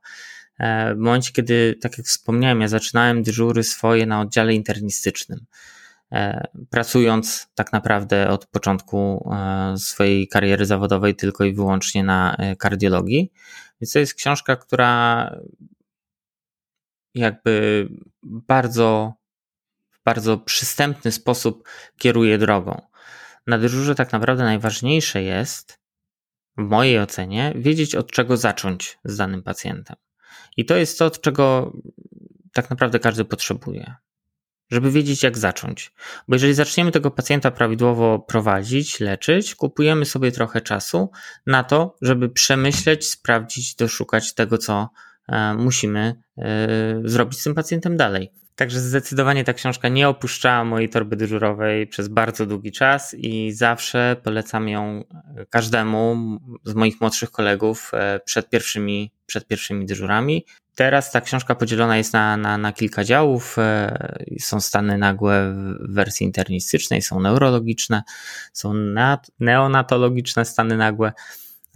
E, 0.59 0.95
w 0.95 0.99
momencie, 0.99 1.33
kiedy, 1.33 1.79
tak 1.81 1.99
jak 1.99 2.07
wspomniałem, 2.07 2.61
ja 2.61 2.69
zaczynałem 2.69 3.23
dyżury 3.23 3.65
swoje 3.65 4.07
na 4.07 4.21
oddziale 4.21 4.55
internistycznym, 4.55 5.47
e, 6.13 6.49
pracując 6.71 7.49
tak 7.55 7.73
naprawdę 7.73 8.29
od 8.29 8.47
początku 8.47 9.31
swojej 9.77 10.29
kariery 10.29 10.67
zawodowej 10.67 11.17
tylko 11.17 11.45
i 11.45 11.55
wyłącznie 11.55 12.05
na 12.05 12.37
kardiologii. 12.59 13.33
Więc 13.81 13.93
to 13.93 13.99
jest 13.99 14.15
książka, 14.15 14.57
która 14.57 15.31
jakby 17.15 17.89
bardzo, 18.23 19.13
bardzo 20.09 20.39
przystępny 20.39 21.13
sposób 21.13 21.69
kieruje 21.99 22.39
drogą 22.39 22.89
na 23.49 23.59
dyżurze 23.59 23.95
tak 23.95 24.13
naprawdę 24.13 24.45
najważniejsze 24.45 25.23
jest, 25.23 25.81
w 26.57 26.63
mojej 26.63 26.99
ocenie, 26.99 27.53
wiedzieć 27.57 27.95
od 27.95 28.11
czego 28.11 28.37
zacząć 28.37 28.99
z 29.05 29.17
danym 29.17 29.43
pacjentem. 29.43 29.97
I 30.57 30.65
to 30.65 30.77
jest 30.77 30.99
to, 30.99 31.05
od 31.05 31.21
czego 31.21 31.73
tak 32.53 32.71
naprawdę 32.71 32.99
każdy 32.99 33.25
potrzebuje. 33.25 33.95
Żeby 34.71 34.91
wiedzieć, 34.91 35.23
jak 35.23 35.39
zacząć. 35.39 35.93
Bo 36.29 36.35
jeżeli 36.35 36.55
zaczniemy 36.55 36.93
tego 36.93 37.11
pacjenta 37.11 37.51
prawidłowo 37.51 38.19
prowadzić, 38.19 39.01
leczyć, 39.01 39.55
kupujemy 39.55 40.05
sobie 40.05 40.33
trochę 40.33 40.61
czasu 40.61 41.11
na 41.47 41.65
to, 41.65 41.97
żeby 42.03 42.29
przemyśleć, 42.29 43.09
sprawdzić, 43.09 43.75
doszukać 43.75 44.35
tego, 44.35 44.59
co 44.59 44.89
e, 45.29 45.55
musimy 45.55 46.15
e, 46.39 46.69
zrobić 47.05 47.41
z 47.41 47.43
tym 47.43 47.55
pacjentem 47.55 47.97
dalej. 47.97 48.33
Także 48.59 48.81
zdecydowanie 48.81 49.45
ta 49.45 49.53
książka 49.53 49.89
nie 49.89 50.09
opuszczała 50.09 50.65
mojej 50.65 50.89
torby 50.89 51.17
dyżurowej 51.17 51.87
przez 51.87 52.09
bardzo 52.09 52.47
długi 52.47 52.73
czas 52.73 53.15
i 53.15 53.53
zawsze 53.53 54.17
polecam 54.23 54.69
ją 54.69 55.05
każdemu 55.51 56.17
z 56.65 56.75
moich 56.75 57.01
młodszych 57.01 57.31
kolegów 57.31 57.91
e, 57.95 58.21
przed 58.25 58.51
pierwszymi, 58.51 59.11
przed 59.27 59.47
pierwszymi 59.47 59.87
dyżurami. 59.87 60.45
Teraz 60.75 61.13
ta 61.13 61.21
książka 61.21 61.55
podzielona 61.55 61.97
jest 61.97 62.13
na, 62.13 62.37
na, 62.37 62.59
na 62.59 62.73
kilka 62.73 63.05
działów. 63.05 63.57
E, 63.59 64.19
są 64.41 64.61
stany 64.61 64.99
nagłe 64.99 65.55
w 65.81 65.95
wersji 65.95 66.27
internistycznej, 66.27 67.03
są 67.03 67.21
neurologiczne, 67.21 68.03
są 68.53 68.75
neonatologiczne 69.41 70.45
stany 70.45 70.77
nagłe. 70.77 71.13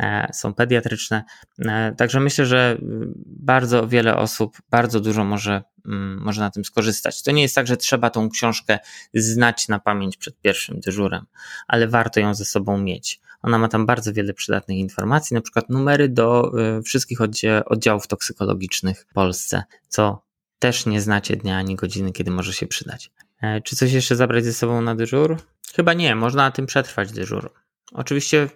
E, 0.01 0.29
są 0.33 0.55
pediatryczne. 0.55 1.25
E, 1.59 1.95
także 1.97 2.21
myślę, 2.21 2.47
że 2.47 2.79
bardzo 3.27 3.89
wiele 3.89 4.17
osób 4.17 4.57
bardzo 4.71 5.01
dużo 5.01 5.25
może, 5.25 5.63
mm, 5.87 6.21
może 6.23 6.41
na 6.41 6.51
tym 6.51 6.65
skorzystać. 6.65 7.23
To 7.23 7.31
nie 7.31 7.43
jest 7.43 7.55
tak, 7.55 7.67
że 7.67 7.77
trzeba 7.77 8.11
tą 8.11 8.31
książkę 8.31 8.79
znać 9.15 9.69
na 9.69 9.79
pamięć 9.79 10.17
przed 10.17 10.41
pierwszym 10.41 10.81
dyżurem, 10.81 11.27
ale 11.69 11.89
warto 11.89 12.21
ją 12.21 12.35
ze 12.35 12.45
sobą 12.45 12.79
mieć. 12.79 13.21
Ona 13.43 13.59
ma 13.59 13.69
tam 13.69 13.87
bardzo 13.87 14.13
wiele 14.13 14.35
przydatnych 14.35 14.79
informacji, 14.79 15.35
na 15.35 15.41
przykład 15.41 15.71
numery 15.71 16.09
do 16.09 16.53
wszystkich 16.85 17.19
oddziałów 17.67 18.07
toksykologicznych 18.07 19.07
w 19.11 19.15
Polsce, 19.15 19.63
co 19.89 20.23
też 20.59 20.87
nie 20.87 21.01
znacie 21.01 21.37
dnia 21.37 21.57
ani 21.57 21.77
godziny, 21.77 22.13
kiedy 22.13 22.31
może 22.31 22.53
się 22.53 22.67
przydać. 22.67 23.11
E, 23.43 23.61
czy 23.61 23.77
coś 23.77 23.93
jeszcze 23.93 24.17
zabrać 24.17 24.45
ze 24.45 24.53
sobą 24.53 24.83
na 24.83 24.95
dyżur? 24.95 25.37
Chyba 25.75 25.95
nie, 25.95 26.15
można 26.15 26.43
na 26.43 26.51
tym 26.51 26.67
przetrwać 26.67 27.13
dyżur. 27.13 27.53
Oczywiście 27.93 28.49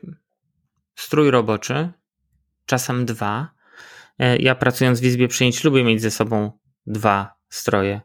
strój 0.97 1.31
roboczy, 1.31 1.93
czasem 2.67 3.07
dwa. 3.07 3.51
E, 4.19 4.37
ja 4.37 4.55
pracując 4.55 5.01
w 5.01 5.05
izbie 5.05 5.29
przyjęć 5.29 5.65
lubię 5.65 5.85
mieć 5.85 6.03
ze 6.03 6.11
sobą 6.11 6.53
dwa 6.87 7.35
stroje 7.49 8.01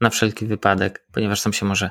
na 0.00 0.10
wszelki 0.10 0.46
wypadek, 0.46 1.06
ponieważ 1.12 1.42
tam 1.42 1.52
się 1.52 1.66
może 1.66 1.90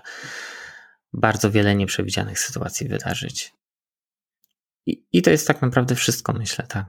bardzo 1.13 1.51
wiele 1.51 1.75
nieprzewidzianych 1.75 2.39
sytuacji 2.39 2.88
wydarzyć. 2.88 3.54
I, 4.86 5.04
i 5.13 5.22
to 5.22 5.30
jest 5.30 5.48
tak 5.48 5.62
naprawdę 5.62 5.96
wszystko, 5.96 6.34
myślę, 6.34 6.68
tak. 6.68 6.86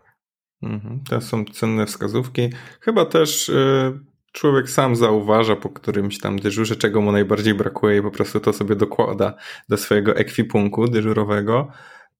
Mhm, 0.62 1.00
to 1.08 1.20
są 1.20 1.44
cenne 1.44 1.86
wskazówki. 1.86 2.50
Chyba 2.80 3.04
też 3.04 3.48
y, 3.48 4.00
człowiek 4.32 4.70
sam 4.70 4.96
zauważa 4.96 5.56
po 5.56 5.68
którymś 5.68 6.18
tam 6.18 6.38
dyżurze, 6.38 6.76
czego 6.76 7.00
mu 7.00 7.12
najbardziej 7.12 7.54
brakuje 7.54 7.98
i 7.98 8.02
po 8.02 8.10
prostu 8.10 8.40
to 8.40 8.52
sobie 8.52 8.76
dokłada 8.76 9.34
do 9.68 9.76
swojego 9.76 10.16
ekwipunku 10.16 10.88
dyżurowego. 10.88 11.72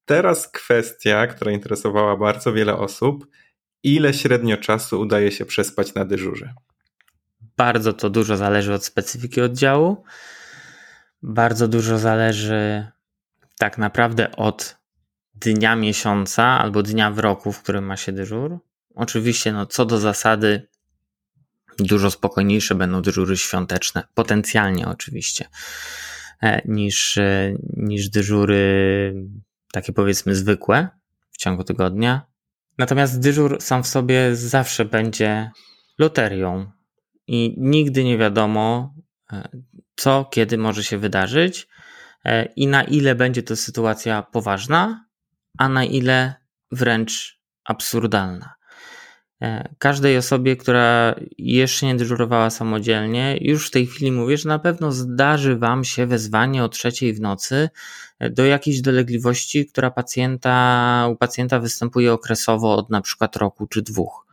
Teraz 0.09 0.47
kwestia, 0.47 1.27
która 1.27 1.51
interesowała 1.51 2.17
bardzo 2.17 2.53
wiele 2.53 2.77
osób. 2.77 3.27
Ile 3.83 4.13
średnio 4.13 4.57
czasu 4.57 5.01
udaje 5.01 5.31
się 5.31 5.45
przespać 5.45 5.93
na 5.93 6.05
dyżurze? 6.05 6.53
Bardzo 7.57 7.93
to 7.93 8.09
dużo 8.09 8.37
zależy 8.37 8.73
od 8.73 8.85
specyfiki 8.85 9.41
oddziału. 9.41 10.03
Bardzo 11.21 11.67
dużo 11.67 11.97
zależy 11.97 12.87
tak 13.57 13.77
naprawdę 13.77 14.35
od 14.35 14.77
dnia 15.33 15.75
miesiąca 15.75 16.43
albo 16.43 16.83
dnia 16.83 17.11
w 17.11 17.19
roku, 17.19 17.51
w 17.51 17.63
którym 17.63 17.85
ma 17.85 17.97
się 17.97 18.11
dyżur. 18.11 18.59
Oczywiście, 18.95 19.53
no, 19.53 19.65
co 19.65 19.85
do 19.85 19.99
zasady, 19.99 20.67
dużo 21.79 22.11
spokojniejsze 22.11 22.75
będą 22.75 23.01
dyżury 23.01 23.37
świąteczne, 23.37 24.03
potencjalnie 24.13 24.87
oczywiście, 24.87 25.45
e, 26.41 26.61
niż, 26.65 27.17
e, 27.17 27.55
niż 27.77 28.09
dyżury 28.09 29.13
takie 29.71 29.93
powiedzmy 29.93 30.35
zwykłe 30.35 30.89
w 31.31 31.37
ciągu 31.37 31.63
tygodnia. 31.63 32.25
Natomiast 32.77 33.19
dyżur 33.19 33.57
sam 33.61 33.83
w 33.83 33.87
sobie 33.87 34.35
zawsze 34.35 34.85
będzie 34.85 35.51
loterią 35.97 36.71
i 37.27 37.55
nigdy 37.57 38.03
nie 38.03 38.17
wiadomo, 38.17 38.93
e, 39.33 39.49
co, 39.95 40.25
kiedy 40.25 40.57
może 40.57 40.83
się 40.83 40.97
wydarzyć 40.97 41.67
i 42.55 42.67
na 42.67 42.83
ile 42.83 43.15
będzie 43.15 43.43
to 43.43 43.55
sytuacja 43.55 44.23
poważna, 44.23 45.05
a 45.57 45.69
na 45.69 45.83
ile 45.83 46.33
wręcz 46.71 47.39
absurdalna. 47.63 48.58
E, 49.41 49.69
każdej 49.77 50.17
osobie, 50.17 50.55
która 50.55 51.15
jeszcze 51.37 51.85
nie 51.85 51.95
dyżurowała 51.95 52.49
samodzielnie, 52.49 53.37
już 53.41 53.67
w 53.67 53.71
tej 53.71 53.87
chwili 53.87 54.11
mówię, 54.11 54.37
że 54.37 54.49
na 54.49 54.59
pewno 54.59 54.91
zdarzy 54.91 55.55
Wam 55.55 55.83
się 55.83 56.05
wezwanie 56.05 56.63
o 56.63 56.69
trzeciej 56.69 57.13
w 57.13 57.21
nocy 57.21 57.69
e, 58.19 58.29
do 58.29 58.45
jakiejś 58.45 58.81
dolegliwości, 58.81 59.65
która 59.65 59.91
pacjenta, 59.91 61.07
u 61.11 61.15
pacjenta 61.15 61.59
występuje 61.59 62.13
okresowo 62.13 62.75
od 62.75 62.89
na 62.89 63.01
przykład 63.01 63.35
roku 63.35 63.67
czy 63.67 63.81
dwóch. 63.81 64.27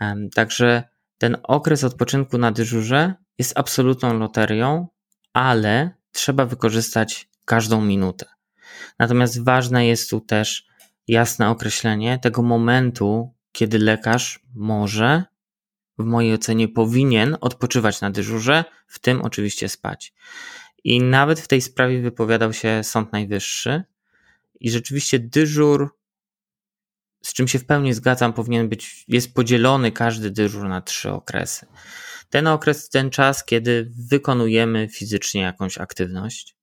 E, 0.00 0.16
także 0.34 0.82
ten 1.18 1.36
okres 1.42 1.84
odpoczynku 1.84 2.38
na 2.38 2.52
dyżurze 2.52 3.14
jest 3.38 3.58
absolutną 3.58 4.18
loterią, 4.18 4.88
ale 5.32 5.90
trzeba 6.12 6.46
wykorzystać 6.46 7.28
każdą 7.44 7.84
minutę. 7.84 8.26
Natomiast 8.98 9.44
ważne 9.44 9.86
jest 9.86 10.10
tu 10.10 10.20
też 10.20 10.66
jasne 11.08 11.50
określenie 11.50 12.18
tego 12.18 12.42
momentu, 12.42 13.32
kiedy 13.52 13.78
lekarz 13.78 14.40
może, 14.54 15.24
w 15.98 16.04
mojej 16.04 16.34
ocenie 16.34 16.68
powinien 16.68 17.36
odpoczywać 17.40 18.00
na 18.00 18.10
dyżurze, 18.10 18.64
w 18.86 18.98
tym 18.98 19.22
oczywiście 19.22 19.68
spać. 19.68 20.12
I 20.84 21.02
nawet 21.02 21.40
w 21.40 21.48
tej 21.48 21.60
sprawie 21.60 22.02
wypowiadał 22.02 22.52
się 22.52 22.84
Sąd 22.84 23.12
Najwyższy 23.12 23.82
i 24.60 24.70
rzeczywiście 24.70 25.18
dyżur, 25.18 25.96
z 27.22 27.32
czym 27.32 27.48
się 27.48 27.58
w 27.58 27.66
pełni 27.66 27.94
zgadzam, 27.94 28.32
powinien 28.32 28.68
być, 28.68 29.04
jest 29.08 29.34
podzielony 29.34 29.92
każdy 29.92 30.30
dyżur 30.30 30.68
na 30.68 30.80
trzy 30.80 31.10
okresy. 31.10 31.66
Ten 32.30 32.46
okres, 32.46 32.88
ten 32.88 33.10
czas, 33.10 33.44
kiedy 33.44 33.90
wykonujemy 34.08 34.88
fizycznie 34.88 35.40
jakąś 35.40 35.78
aktywność, 35.78 36.56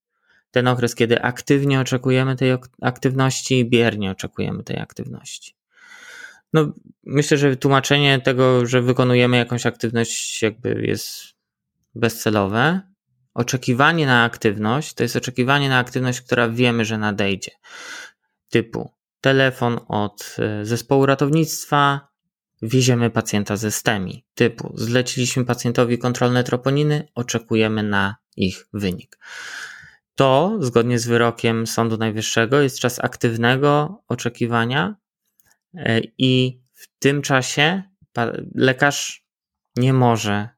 ten 0.52 0.68
okres, 0.68 0.96
kiedy 0.96 1.22
aktywnie 1.22 1.80
oczekujemy 1.80 2.36
tej 2.36 2.52
aktywności 2.82 3.60
i 3.60 3.70
biernie 3.70 4.12
oczekujemy 4.12 4.64
tej 4.64 4.80
aktywności. 4.80 5.59
No, 6.54 6.74
myślę, 7.04 7.38
że 7.38 7.56
tłumaczenie 7.56 8.22
tego, 8.22 8.66
że 8.66 8.82
wykonujemy 8.82 9.38
jakąś 9.38 9.66
aktywność, 9.66 10.42
jakby 10.42 10.82
jest 10.88 11.12
bezcelowe. 11.96 12.82
Oczekiwanie 13.34 14.06
na 14.06 14.24
aktywność 14.24 14.94
to 14.94 15.04
jest 15.04 15.16
oczekiwanie 15.16 15.70
na 15.70 15.78
aktywność, 15.78 16.22
która 16.22 16.50
wiemy, 16.50 16.86
że 16.86 16.98
nadejdzie. 16.98 17.52
Typu 18.50 18.92
telefon 19.22 19.80
od 19.88 20.36
e, 20.40 20.66
zespołu 20.66 21.06
ratownictwa, 21.06 22.10
wieziemy 22.62 23.10
pacjenta 23.10 23.58
ze 23.58 23.72
STEMI. 23.72 24.26
Typu 24.36 24.74
zleciliśmy 24.76 25.46
pacjentowi 25.46 25.98
kontrolne 25.98 26.44
troponiny, 26.44 27.08
oczekujemy 27.16 27.84
na 27.84 28.16
ich 28.36 28.68
wynik. 28.74 29.18
To, 30.16 30.58
zgodnie 30.60 31.00
z 31.00 31.08
wyrokiem 31.08 31.68
Sądu 31.68 31.98
Najwyższego, 31.98 32.62
jest 32.62 32.80
czas 32.80 33.00
aktywnego 33.00 34.02
oczekiwania 34.08 34.96
i 36.18 36.62
w 36.74 37.00
tym 37.00 37.22
czasie 37.22 37.84
lekarz 38.56 39.26
nie 39.76 39.94
może 39.94 40.50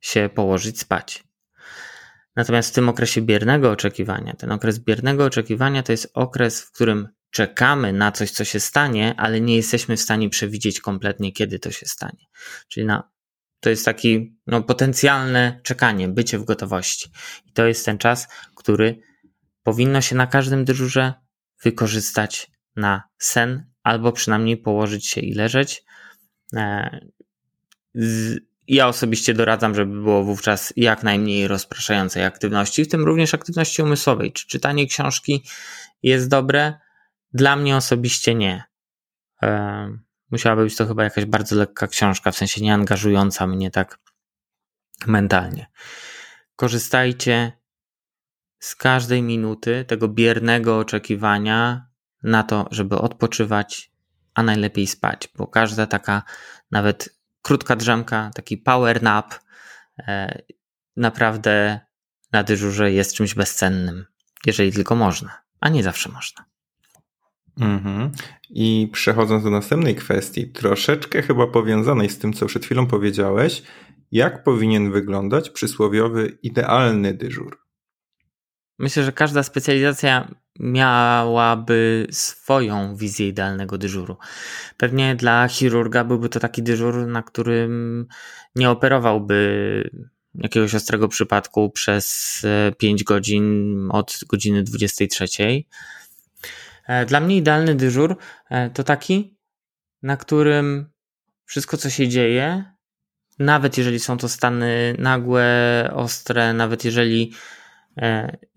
się 0.00 0.30
położyć 0.34 0.80
spać. 0.80 1.24
Natomiast 2.36 2.70
w 2.70 2.74
tym 2.74 2.88
okresie 2.88 3.22
biernego 3.22 3.70
oczekiwania, 3.70 4.34
ten 4.34 4.52
okres 4.52 4.78
biernego 4.78 5.24
oczekiwania 5.24 5.82
to 5.82 5.92
jest 5.92 6.10
okres, 6.14 6.62
w 6.62 6.72
którym 6.72 7.08
czekamy 7.30 7.92
na 7.92 8.12
coś, 8.12 8.30
co 8.30 8.44
się 8.44 8.60
stanie, 8.60 9.14
ale 9.16 9.40
nie 9.40 9.56
jesteśmy 9.56 9.96
w 9.96 10.00
stanie 10.00 10.30
przewidzieć 10.30 10.80
kompletnie, 10.80 11.32
kiedy 11.32 11.58
to 11.58 11.70
się 11.70 11.86
stanie. 11.86 12.26
Czyli 12.68 12.86
na, 12.86 13.10
to 13.60 13.70
jest 13.70 13.84
taki 13.84 14.36
no, 14.46 14.62
potencjalne 14.62 15.60
czekanie, 15.62 16.08
bycie 16.08 16.38
w 16.38 16.44
gotowości. 16.44 17.10
I 17.46 17.52
to 17.52 17.66
jest 17.66 17.84
ten 17.84 17.98
czas, 17.98 18.28
który 18.56 19.00
powinno 19.62 20.00
się 20.00 20.16
na 20.16 20.26
każdym 20.26 20.64
dyżurze 20.64 21.14
wykorzystać 21.64 22.50
na 22.76 23.02
sen, 23.18 23.70
albo 23.86 24.12
przynajmniej 24.12 24.56
położyć 24.56 25.06
się 25.06 25.20
i 25.20 25.34
leżeć. 25.34 25.84
E, 26.56 27.00
ja 28.68 28.88
osobiście 28.88 29.34
doradzam, 29.34 29.74
żeby 29.74 29.92
było 29.92 30.24
wówczas 30.24 30.72
jak 30.76 31.02
najmniej 31.02 31.48
rozpraszającej 31.48 32.24
aktywności, 32.24 32.84
w 32.84 32.88
tym 32.88 33.04
również 33.04 33.34
aktywności 33.34 33.82
umysłowej. 33.82 34.32
Czy 34.32 34.46
czytanie 34.46 34.86
książki 34.86 35.44
jest 36.02 36.28
dobre? 36.28 36.74
Dla 37.32 37.56
mnie 37.56 37.76
osobiście 37.76 38.34
nie. 38.34 38.64
E, 39.42 39.88
musiałaby 40.30 40.64
być 40.64 40.76
to 40.76 40.86
chyba 40.86 41.04
jakaś 41.04 41.24
bardzo 41.24 41.56
lekka 41.56 41.86
książka, 41.86 42.32
w 42.32 42.36
sensie 42.36 42.60
nie 42.60 42.74
angażująca 42.74 43.46
mnie 43.46 43.70
tak 43.70 43.98
mentalnie. 45.06 45.66
Korzystajcie 46.56 47.52
z 48.58 48.74
każdej 48.74 49.22
minuty 49.22 49.84
tego 49.84 50.08
biernego 50.08 50.78
oczekiwania 50.78 51.85
na 52.22 52.42
to, 52.42 52.68
żeby 52.70 52.98
odpoczywać, 52.98 53.90
a 54.34 54.42
najlepiej 54.42 54.86
spać, 54.86 55.28
bo 55.36 55.46
każda 55.46 55.86
taka 55.86 56.22
nawet 56.70 57.16
krótka 57.42 57.76
drzemka, 57.76 58.30
taki 58.34 58.58
power 58.58 59.02
nap 59.02 59.34
e, 59.98 60.42
naprawdę 60.96 61.80
na 62.32 62.42
dyżurze 62.42 62.92
jest 62.92 63.14
czymś 63.14 63.34
bezcennym, 63.34 64.04
jeżeli 64.46 64.72
tylko 64.72 64.96
można, 64.96 65.42
a 65.60 65.68
nie 65.68 65.82
zawsze 65.82 66.12
można. 66.12 66.44
Mhm. 67.60 68.12
I 68.50 68.88
przechodząc 68.92 69.44
do 69.44 69.50
następnej 69.50 69.94
kwestii, 69.94 70.48
troszeczkę 70.48 71.22
chyba 71.22 71.46
powiązanej 71.46 72.10
z 72.10 72.18
tym, 72.18 72.32
co 72.32 72.46
przed 72.46 72.64
chwilą 72.64 72.86
powiedziałeś, 72.86 73.62
jak 74.12 74.44
powinien 74.44 74.92
wyglądać 74.92 75.50
przysłowiowy 75.50 76.38
idealny 76.42 77.14
dyżur? 77.14 77.58
Myślę, 78.78 79.04
że 79.04 79.12
każda 79.12 79.42
specjalizacja 79.42 80.34
miałaby 80.60 82.06
swoją 82.10 82.96
wizję 82.96 83.28
idealnego 83.28 83.78
dyżuru. 83.78 84.16
Pewnie 84.76 85.16
dla 85.16 85.48
chirurga 85.48 86.04
byłby 86.04 86.28
to 86.28 86.40
taki 86.40 86.62
dyżur, 86.62 87.06
na 87.06 87.22
którym 87.22 88.06
nie 88.56 88.70
operowałby 88.70 89.90
jakiegoś 90.34 90.74
ostrego 90.74 91.08
przypadku 91.08 91.70
przez 91.70 92.42
5 92.78 93.00
e, 93.00 93.04
godzin 93.04 93.88
od 93.92 94.18
godziny 94.28 94.62
23. 94.62 95.26
E, 96.86 97.06
dla 97.06 97.20
mnie 97.20 97.36
idealny 97.36 97.74
dyżur 97.74 98.16
e, 98.50 98.70
to 98.70 98.84
taki, 98.84 99.36
na 100.02 100.16
którym 100.16 100.90
wszystko, 101.44 101.76
co 101.76 101.90
się 101.90 102.08
dzieje, 102.08 102.64
nawet 103.38 103.78
jeżeli 103.78 104.00
są 104.00 104.18
to 104.18 104.28
stany 104.28 104.94
nagłe, 104.98 105.90
ostre, 105.94 106.52
nawet 106.52 106.84
jeżeli 106.84 107.32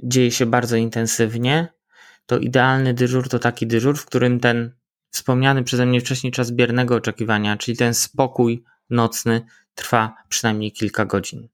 dzieje 0.03 0.31
się 0.31 0.45
bardzo 0.45 0.75
intensywnie, 0.75 1.67
to 2.29 2.37
idealny 2.37 2.93
dyżur 2.93 3.29
to 3.29 3.39
taki 3.39 3.67
dyżur, 3.67 3.97
w 3.97 4.05
którym 4.05 4.39
ten 4.39 4.71
wspomniany 5.09 5.63
przeze 5.63 5.85
mnie 5.85 6.01
wcześniej 6.01 6.31
czas 6.31 6.51
biernego 6.51 6.95
oczekiwania, 6.95 7.57
czyli 7.57 7.77
ten 7.77 7.93
spokój 7.93 8.63
nocny, 8.89 9.41
trwa 9.75 10.15
przynajmniej 10.29 10.71
kilka 10.71 11.05
godzin. 11.05 11.47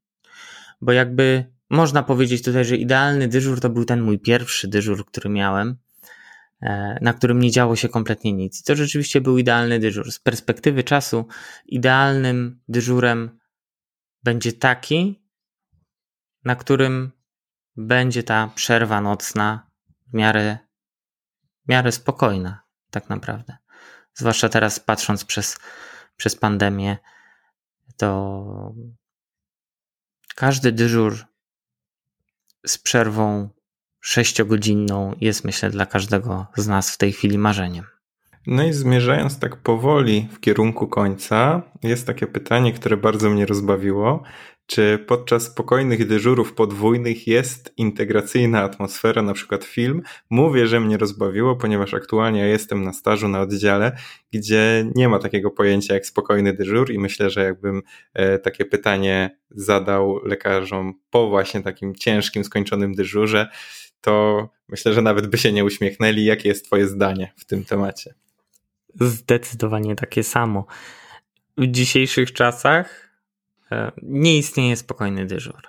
Bo 0.81 0.91
jakby 0.91 1.45
można 1.69 2.03
powiedzieć 2.03 2.43
tutaj, 2.43 2.65
że 2.65 2.77
idealny 2.77 3.27
dyżur 3.27 3.59
to 3.59 3.69
był 3.69 3.85
ten 3.85 4.01
mój 4.01 4.19
pierwszy 4.19 4.67
dyżur, 4.67 5.05
który 5.05 5.29
miałem, 5.29 5.77
e, 6.61 6.97
na 7.01 7.13
którym 7.13 7.39
nie 7.39 7.51
działo 7.51 7.75
się 7.75 7.89
kompletnie 7.89 8.33
nic. 8.33 8.61
I 8.61 8.63
to 8.63 8.75
rzeczywiście 8.75 9.21
był 9.21 9.37
idealny 9.37 9.79
dyżur. 9.79 10.11
Z 10.11 10.19
perspektywy 10.19 10.83
czasu, 10.83 11.27
idealnym 11.65 12.59
dyżurem 12.67 13.39
będzie 14.23 14.53
taki, 14.53 15.21
na 16.45 16.55
którym 16.55 17.11
będzie 17.75 18.23
ta 18.23 18.51
przerwa 18.55 19.01
nocna 19.01 19.69
w 20.07 20.13
miarę, 20.13 20.64
miarę 21.67 21.91
spokojna, 21.91 22.63
tak 22.91 23.09
naprawdę. 23.09 23.57
Zwłaszcza 24.13 24.49
teraz 24.49 24.79
patrząc 24.79 25.25
przez, 25.25 25.57
przez 26.17 26.35
pandemię, 26.35 26.97
to 27.97 28.73
każdy 30.35 30.71
dyżur 30.71 31.25
z 32.65 32.77
przerwą 32.77 33.49
sześciogodzinną 33.99 35.15
jest, 35.21 35.43
myślę, 35.43 35.69
dla 35.69 35.85
każdego 35.85 36.47
z 36.57 36.67
nas 36.67 36.91
w 36.91 36.97
tej 36.97 37.13
chwili 37.13 37.37
marzeniem. 37.37 37.85
No 38.47 38.63
i 38.63 38.73
zmierzając 38.73 39.39
tak 39.39 39.55
powoli 39.55 40.27
w 40.31 40.39
kierunku 40.39 40.87
końca, 40.87 41.61
jest 41.83 42.07
takie 42.07 42.27
pytanie, 42.27 42.73
które 42.73 42.97
bardzo 42.97 43.29
mnie 43.29 43.45
rozbawiło. 43.45 44.23
Czy 44.65 44.99
podczas 45.07 45.43
spokojnych 45.43 46.07
dyżurów 46.07 46.53
podwójnych 46.53 47.27
jest 47.27 47.73
integracyjna 47.77 48.61
atmosfera, 48.61 49.21
na 49.21 49.33
przykład 49.33 49.63
film? 49.63 50.01
Mówię, 50.29 50.67
że 50.67 50.79
mnie 50.79 50.97
rozbawiło, 50.97 51.55
ponieważ 51.55 51.93
aktualnie 51.93 52.47
jestem 52.47 52.83
na 52.83 52.93
stażu 52.93 53.27
na 53.27 53.41
oddziale, 53.41 53.97
gdzie 54.33 54.91
nie 54.95 55.09
ma 55.09 55.19
takiego 55.19 55.51
pojęcia 55.51 55.93
jak 55.93 56.05
spokojny 56.05 56.53
dyżur 56.53 56.91
i 56.91 56.99
myślę, 56.99 57.29
że 57.29 57.43
jakbym 57.43 57.81
e, 58.13 58.39
takie 58.39 58.65
pytanie 58.65 59.37
zadał 59.51 60.19
lekarzom 60.23 60.93
po 61.09 61.29
właśnie 61.29 61.61
takim 61.61 61.95
ciężkim, 61.95 62.43
skończonym 62.43 62.93
dyżurze, 62.93 63.47
to 64.01 64.49
myślę, 64.67 64.93
że 64.93 65.01
nawet 65.01 65.27
by 65.27 65.37
się 65.37 65.51
nie 65.51 65.65
uśmiechnęli. 65.65 66.25
Jakie 66.25 66.49
jest 66.49 66.65
Twoje 66.65 66.87
zdanie 66.87 67.33
w 67.37 67.45
tym 67.45 67.65
temacie? 67.65 68.13
Zdecydowanie 69.01 69.95
takie 69.95 70.23
samo. 70.23 70.65
W 71.57 71.67
dzisiejszych 71.67 72.33
czasach 72.33 73.04
nie 74.01 74.37
istnieje 74.37 74.77
spokojny 74.77 75.25
dyżur. 75.25 75.67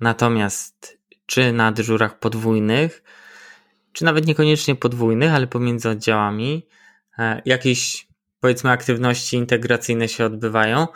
Natomiast 0.00 0.98
czy 1.26 1.52
na 1.52 1.72
dyżurach 1.72 2.18
podwójnych, 2.18 3.02
czy 3.92 4.04
nawet 4.04 4.26
niekoniecznie 4.26 4.74
podwójnych, 4.74 5.32
ale 5.32 5.46
pomiędzy 5.46 5.88
oddziałami, 5.88 6.68
e, 7.18 7.42
jakieś 7.44 8.08
powiedzmy 8.40 8.70
aktywności 8.70 9.36
integracyjne 9.36 10.08
się 10.08 10.24
odbywają? 10.24 10.86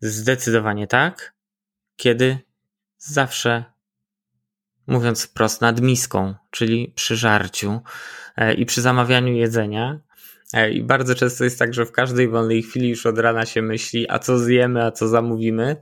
Zdecydowanie 0.00 0.86
tak. 0.86 1.34
Kiedy? 1.96 2.38
Zawsze, 2.98 3.64
mówiąc 4.86 5.24
wprost, 5.24 5.60
nad 5.60 5.80
miską, 5.80 6.34
czyli 6.50 6.92
przy 6.94 7.16
żarciu 7.16 7.80
e, 8.36 8.54
i 8.54 8.66
przy 8.66 8.82
zamawianiu 8.82 9.32
jedzenia, 9.32 10.00
E, 10.00 10.03
I 10.72 10.82
bardzo 10.82 11.14
często 11.14 11.44
jest 11.44 11.58
tak, 11.58 11.74
że 11.74 11.86
w 11.86 11.92
każdej 11.92 12.28
wolnej 12.28 12.62
chwili 12.62 12.88
już 12.88 13.06
od 13.06 13.18
rana 13.18 13.46
się 13.46 13.62
myśli, 13.62 14.06
a 14.10 14.18
co 14.18 14.38
zjemy, 14.38 14.84
a 14.84 14.90
co 14.90 15.08
zamówimy. 15.08 15.76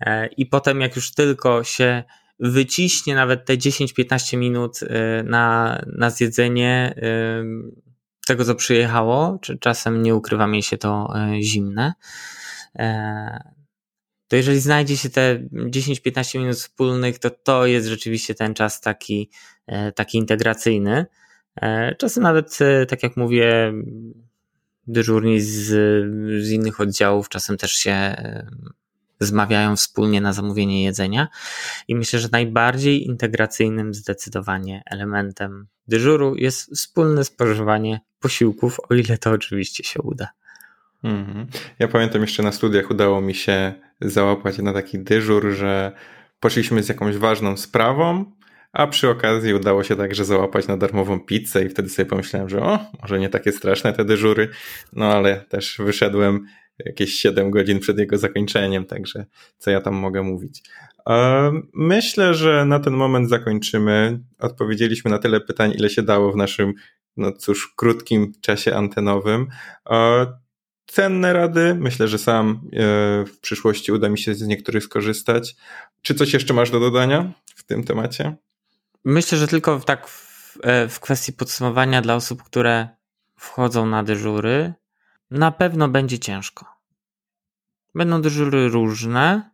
E, 0.00 0.26
I 0.26 0.46
potem, 0.46 0.80
jak 0.80 0.96
już 0.96 1.14
tylko 1.14 1.64
się 1.64 2.04
wyciśnie 2.38 3.14
nawet 3.14 3.44
te 3.44 3.56
10-15 3.56 4.36
minut 4.36 4.80
e, 4.82 5.22
na, 5.22 5.78
na 5.96 6.10
zjedzenie 6.10 6.94
tego, 8.26 8.44
co 8.44 8.54
przyjechało, 8.54 9.38
czy 9.42 9.58
czasem 9.58 10.02
nie 10.02 10.14
ukrywa 10.14 10.46
mi 10.46 10.62
się 10.62 10.78
to 10.78 11.14
zimne, 11.42 11.92
to 14.28 14.36
jeżeli 14.36 14.60
znajdzie 14.60 14.96
się 14.96 15.10
te 15.10 15.38
10-15 15.52 16.38
minut 16.38 16.56
wspólnych, 16.56 17.18
to 17.18 17.30
to 17.30 17.66
jest 17.66 17.86
rzeczywiście 17.86 18.34
ten 18.34 18.54
czas 18.54 18.80
taki, 18.80 19.30
taki 19.94 20.18
integracyjny. 20.18 21.06
E, 21.56 21.94
czasem 21.94 22.22
nawet, 22.22 22.58
e, 22.60 22.86
tak 22.86 23.02
jak 23.02 23.16
mówię, 23.16 23.72
dyżurni 24.86 25.40
z, 25.40 25.66
z 26.44 26.50
innych 26.50 26.80
oddziałów 26.80 27.28
czasem 27.28 27.56
też 27.56 27.72
się 27.72 27.90
e, 27.90 28.46
zmawiają 29.20 29.76
wspólnie 29.76 30.20
na 30.20 30.32
zamówienie 30.32 30.84
jedzenia. 30.84 31.28
I 31.88 31.94
myślę, 31.94 32.18
że 32.18 32.28
najbardziej 32.32 33.06
integracyjnym 33.06 33.94
zdecydowanie 33.94 34.82
elementem 34.86 35.66
dyżuru 35.88 36.36
jest 36.36 36.74
wspólne 36.74 37.24
spożywanie 37.24 38.00
posiłków, 38.20 38.80
o 38.90 38.94
ile 38.94 39.18
to 39.18 39.30
oczywiście 39.30 39.84
się 39.84 40.02
uda. 40.02 40.28
Mhm. 41.04 41.46
Ja 41.78 41.88
pamiętam 41.88 42.20
jeszcze 42.22 42.42
na 42.42 42.52
studiach 42.52 42.90
udało 42.90 43.20
mi 43.20 43.34
się 43.34 43.74
załapać 44.00 44.58
na 44.58 44.72
taki 44.72 44.98
dyżur, 44.98 45.50
że 45.50 45.92
poszliśmy 46.40 46.82
z 46.82 46.88
jakąś 46.88 47.16
ważną 47.16 47.56
sprawą, 47.56 48.32
a 48.72 48.86
przy 48.86 49.08
okazji 49.08 49.54
udało 49.54 49.84
się 49.84 49.96
także 49.96 50.24
załapać 50.24 50.66
na 50.66 50.76
darmową 50.76 51.20
pizzę 51.20 51.64
i 51.64 51.68
wtedy 51.68 51.88
sobie 51.88 52.06
pomyślałem, 52.06 52.48
że 52.48 52.62
o, 52.62 52.78
może 53.02 53.18
nie 53.18 53.28
takie 53.28 53.52
straszne 53.52 53.92
te 53.92 54.04
dyżury, 54.04 54.48
no 54.92 55.12
ale 55.12 55.40
też 55.40 55.76
wyszedłem 55.78 56.46
jakieś 56.86 57.14
7 57.14 57.50
godzin 57.50 57.80
przed 57.80 57.98
jego 57.98 58.18
zakończeniem, 58.18 58.84
także 58.84 59.26
co 59.58 59.70
ja 59.70 59.80
tam 59.80 59.94
mogę 59.94 60.22
mówić. 60.22 60.62
Myślę, 61.74 62.34
że 62.34 62.64
na 62.64 62.80
ten 62.80 62.92
moment 62.92 63.28
zakończymy. 63.28 64.20
Odpowiedzieliśmy 64.38 65.10
na 65.10 65.18
tyle 65.18 65.40
pytań, 65.40 65.72
ile 65.78 65.90
się 65.90 66.02
dało 66.02 66.32
w 66.32 66.36
naszym, 66.36 66.74
no 67.16 67.32
cóż, 67.32 67.72
krótkim 67.76 68.32
czasie 68.40 68.74
antenowym. 68.74 69.46
Cenne 70.86 71.32
rady, 71.32 71.74
myślę, 71.74 72.08
że 72.08 72.18
sam 72.18 72.50
e, 72.50 72.78
w 73.26 73.40
przyszłości 73.40 73.92
uda 73.92 74.08
mi 74.08 74.18
się 74.18 74.34
z 74.34 74.46
niektórych 74.46 74.84
skorzystać. 74.84 75.56
Czy 76.02 76.14
coś 76.14 76.32
jeszcze 76.32 76.54
masz 76.54 76.70
do 76.70 76.80
dodania 76.80 77.32
w 77.54 77.64
tym 77.64 77.84
temacie? 77.84 78.36
Myślę, 79.04 79.38
że 79.38 79.48
tylko 79.48 79.80
tak 79.80 80.08
w, 80.08 80.58
e, 80.62 80.88
w 80.88 81.00
kwestii 81.00 81.32
podsumowania 81.32 82.02
dla 82.02 82.14
osób, 82.14 82.42
które 82.42 82.88
wchodzą 83.36 83.86
na 83.86 84.02
dyżury, 84.02 84.74
na 85.30 85.50
pewno 85.50 85.88
będzie 85.88 86.18
ciężko. 86.18 86.66
Będą 87.94 88.22
dyżury 88.22 88.68
różne. 88.68 89.50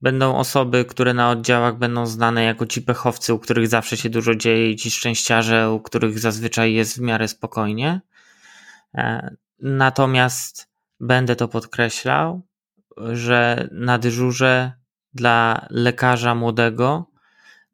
Będą 0.00 0.36
osoby, 0.36 0.84
które 0.84 1.14
na 1.14 1.30
oddziałach 1.30 1.78
będą 1.78 2.06
znane 2.06 2.44
jako 2.44 2.66
ci 2.66 2.82
pechowcy, 2.82 3.34
u 3.34 3.38
których 3.38 3.68
zawsze 3.68 3.96
się 3.96 4.10
dużo 4.10 4.34
dzieje, 4.34 4.70
i 4.70 4.76
ci 4.76 4.90
szczęściarze, 4.90 5.70
u 5.70 5.80
których 5.80 6.18
zazwyczaj 6.18 6.74
jest 6.74 6.98
w 6.98 7.00
miarę 7.00 7.28
spokojnie. 7.28 8.00
E, 8.94 9.36
natomiast 9.58 10.70
będę 11.00 11.36
to 11.36 11.48
podkreślał, 11.48 12.42
że 13.12 13.68
na 13.72 13.98
dyżurze 13.98 14.72
dla 15.14 15.66
lekarza 15.70 16.34
młodego 16.34 17.13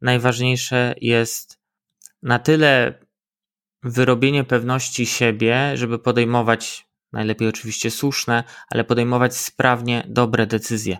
najważniejsze 0.01 0.95
jest 1.01 1.59
na 2.23 2.39
tyle 2.39 2.99
wyrobienie 3.83 4.43
pewności 4.43 5.05
siebie, 5.05 5.71
żeby 5.77 5.99
podejmować, 5.99 6.87
najlepiej 7.11 7.47
oczywiście 7.47 7.91
słuszne, 7.91 8.43
ale 8.69 8.83
podejmować 8.83 9.37
sprawnie 9.37 10.03
dobre 10.07 10.47
decyzje. 10.47 10.97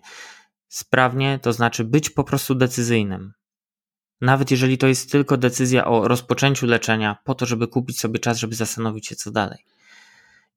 Sprawnie 0.67 1.39
to 1.41 1.53
znaczy 1.53 1.83
być 1.83 2.09
po 2.09 2.23
prostu 2.23 2.55
decyzyjnym. 2.55 3.33
Nawet 4.21 4.51
jeżeli 4.51 4.77
to 4.77 4.87
jest 4.87 5.11
tylko 5.11 5.37
decyzja 5.37 5.85
o 5.85 6.07
rozpoczęciu 6.07 6.65
leczenia, 6.65 7.17
po 7.23 7.35
to, 7.35 7.45
żeby 7.45 7.67
kupić 7.67 7.99
sobie 7.99 8.19
czas, 8.19 8.37
żeby 8.37 8.55
zastanowić 8.55 9.07
się, 9.07 9.15
co 9.15 9.31
dalej. 9.31 9.65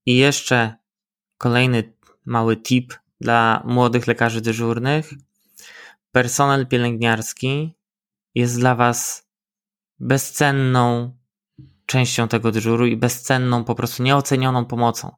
I 0.06 0.16
jeszcze 0.16 0.74
kolejny 1.38 1.92
mały 2.26 2.56
tip 2.56 2.94
dla 3.20 3.62
młodych 3.66 4.06
lekarzy 4.06 4.40
dyżurnych. 4.40 5.10
Personel 6.12 6.66
pielęgniarski 6.66 7.74
jest 8.34 8.58
dla 8.58 8.74
Was 8.74 9.28
bezcenną 9.98 11.16
częścią 11.86 12.28
tego 12.28 12.52
dyżuru 12.52 12.86
i 12.86 12.96
bezcenną, 12.96 13.64
po 13.64 13.74
prostu 13.74 14.02
nieocenioną 14.02 14.64
pomocą. 14.64 15.16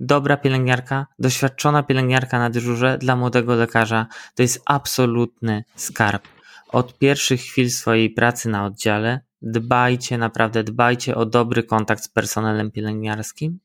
Dobra 0.00 0.36
pielęgniarka, 0.36 1.06
doświadczona 1.18 1.82
pielęgniarka 1.82 2.38
na 2.38 2.50
dyżurze 2.50 2.98
dla 2.98 3.16
młodego 3.16 3.54
lekarza 3.54 4.06
to 4.34 4.42
jest 4.42 4.62
absolutny 4.66 5.64
skarb. 5.76 6.28
Od 6.68 6.98
pierwszych 6.98 7.40
chwil 7.40 7.70
swojej 7.70 8.10
pracy 8.10 8.48
na 8.48 8.64
oddziale 8.64 9.20
dbajcie, 9.42 10.18
naprawdę 10.18 10.64
dbajcie 10.64 11.14
o 11.14 11.26
dobry 11.26 11.62
kontakt 11.62 12.04
z 12.04 12.08
personelem 12.08 12.70
pielęgniarskim, 12.70 13.58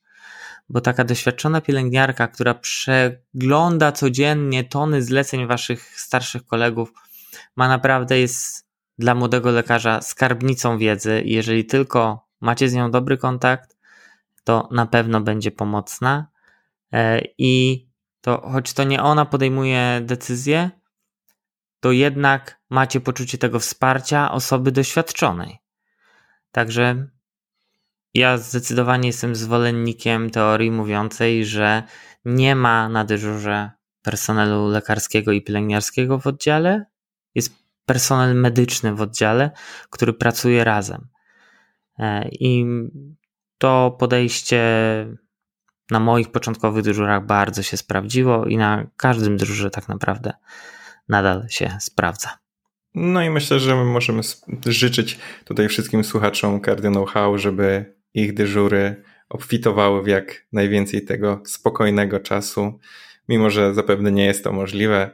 bo 0.70 0.82
taka 0.82 1.04
doświadczona 1.04 1.62
pielęgniarka, 1.62 2.28
która 2.28 2.54
przegląda 2.54 3.92
codziennie 3.92 4.64
tony 4.64 5.04
zleceń 5.04 5.48
waszych 5.48 6.00
starszych 6.00 6.46
kolegów, 6.46 6.94
ma 7.56 7.68
naprawdę 7.68 8.20
jest 8.20 8.67
dla 9.00 9.16
młodego 9.16 9.52
lekarza 9.52 10.02
skarbnicą 10.02 10.78
wiedzy. 10.78 11.22
Jeżeli 11.26 11.66
tylko 11.66 12.28
macie 12.42 12.70
z 12.70 12.74
nią 12.74 12.92
dobry 12.92 13.18
kontakt, 13.18 13.78
to 14.44 14.70
na 14.72 14.86
pewno 14.86 15.22
będzie 15.22 15.52
pomocna 15.52 16.28
e, 16.94 17.22
i 17.38 17.86
to 18.22 18.42
choć 18.52 18.74
to 18.74 18.84
nie 18.84 19.04
ona 19.04 19.26
podejmuje 19.26 20.02
decyzję, 20.04 20.70
to 21.80 21.92
jednak 21.92 22.62
macie 22.70 23.00
poczucie 23.02 23.38
tego 23.38 23.60
wsparcia 23.60 24.32
osoby 24.32 24.72
doświadczonej. 24.72 25.58
Także 26.52 27.08
ja 28.14 28.38
zdecydowanie 28.38 29.08
jestem 29.08 29.36
zwolennikiem 29.36 30.30
teorii 30.30 30.72
mówiącej, 30.72 31.46
że 31.46 31.84
nie 32.26 32.56
ma 32.56 32.90
na 32.90 33.04
dyżurze 33.06 33.72
personelu 34.02 34.68
lekarskiego 34.68 35.32
i 35.32 35.42
pielęgniarskiego 35.42 36.20
w 36.20 36.28
oddziale. 36.28 36.86
Jest 37.36 37.67
personel 37.88 38.36
medyczny 38.36 38.96
w 38.96 39.02
oddziale, 39.02 39.52
który 39.90 40.14
pracuje 40.14 40.64
razem. 40.64 41.08
E, 42.00 42.30
I 42.32 42.66
to 43.58 43.96
podejście 44.00 44.62
na 45.92 46.00
moich 46.00 46.32
początkowych 46.32 46.84
dyżurach 46.84 47.26
bardzo 47.26 47.64
się 47.64 47.78
sprawdziło 47.78 48.46
i 48.46 48.58
na 48.58 48.88
każdym 48.98 49.38
dyżurze 49.38 49.70
tak 49.70 49.90
naprawdę 49.90 50.34
nadal 51.10 51.46
się 51.50 51.78
sprawdza. 51.80 52.30
No 52.96 53.24
i 53.24 53.30
myślę, 53.30 53.60
że 53.60 53.76
my 53.76 53.86
możemy 53.86 54.22
życzyć 54.66 55.20
tutaj 55.46 55.68
wszystkim 55.68 56.04
słuchaczom 56.04 56.62
Cardio 56.62 56.92
Know-how, 56.92 57.38
żeby 57.38 57.96
ich 58.14 58.34
dyżury 58.34 59.04
obfitowały 59.30 60.04
w 60.04 60.08
jak 60.08 60.48
najwięcej 60.52 61.06
tego 61.06 61.42
spokojnego 61.46 62.20
czasu, 62.20 62.80
mimo 63.30 63.50
że 63.50 63.74
zapewne 63.74 64.12
nie 64.12 64.26
jest 64.26 64.44
to 64.44 64.54
możliwe, 64.54 65.12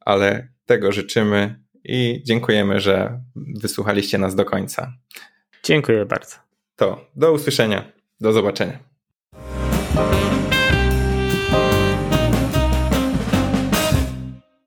ale 0.00 0.48
tego 0.66 0.92
życzymy 0.92 1.65
i 1.88 2.22
dziękujemy, 2.24 2.80
że 2.80 3.20
wysłuchaliście 3.36 4.18
nas 4.18 4.34
do 4.34 4.44
końca. 4.44 4.92
Dziękuję 5.62 6.06
bardzo. 6.06 6.36
To 6.76 7.10
do 7.16 7.32
usłyszenia, 7.32 7.92
do 8.20 8.32
zobaczenia. 8.32 8.78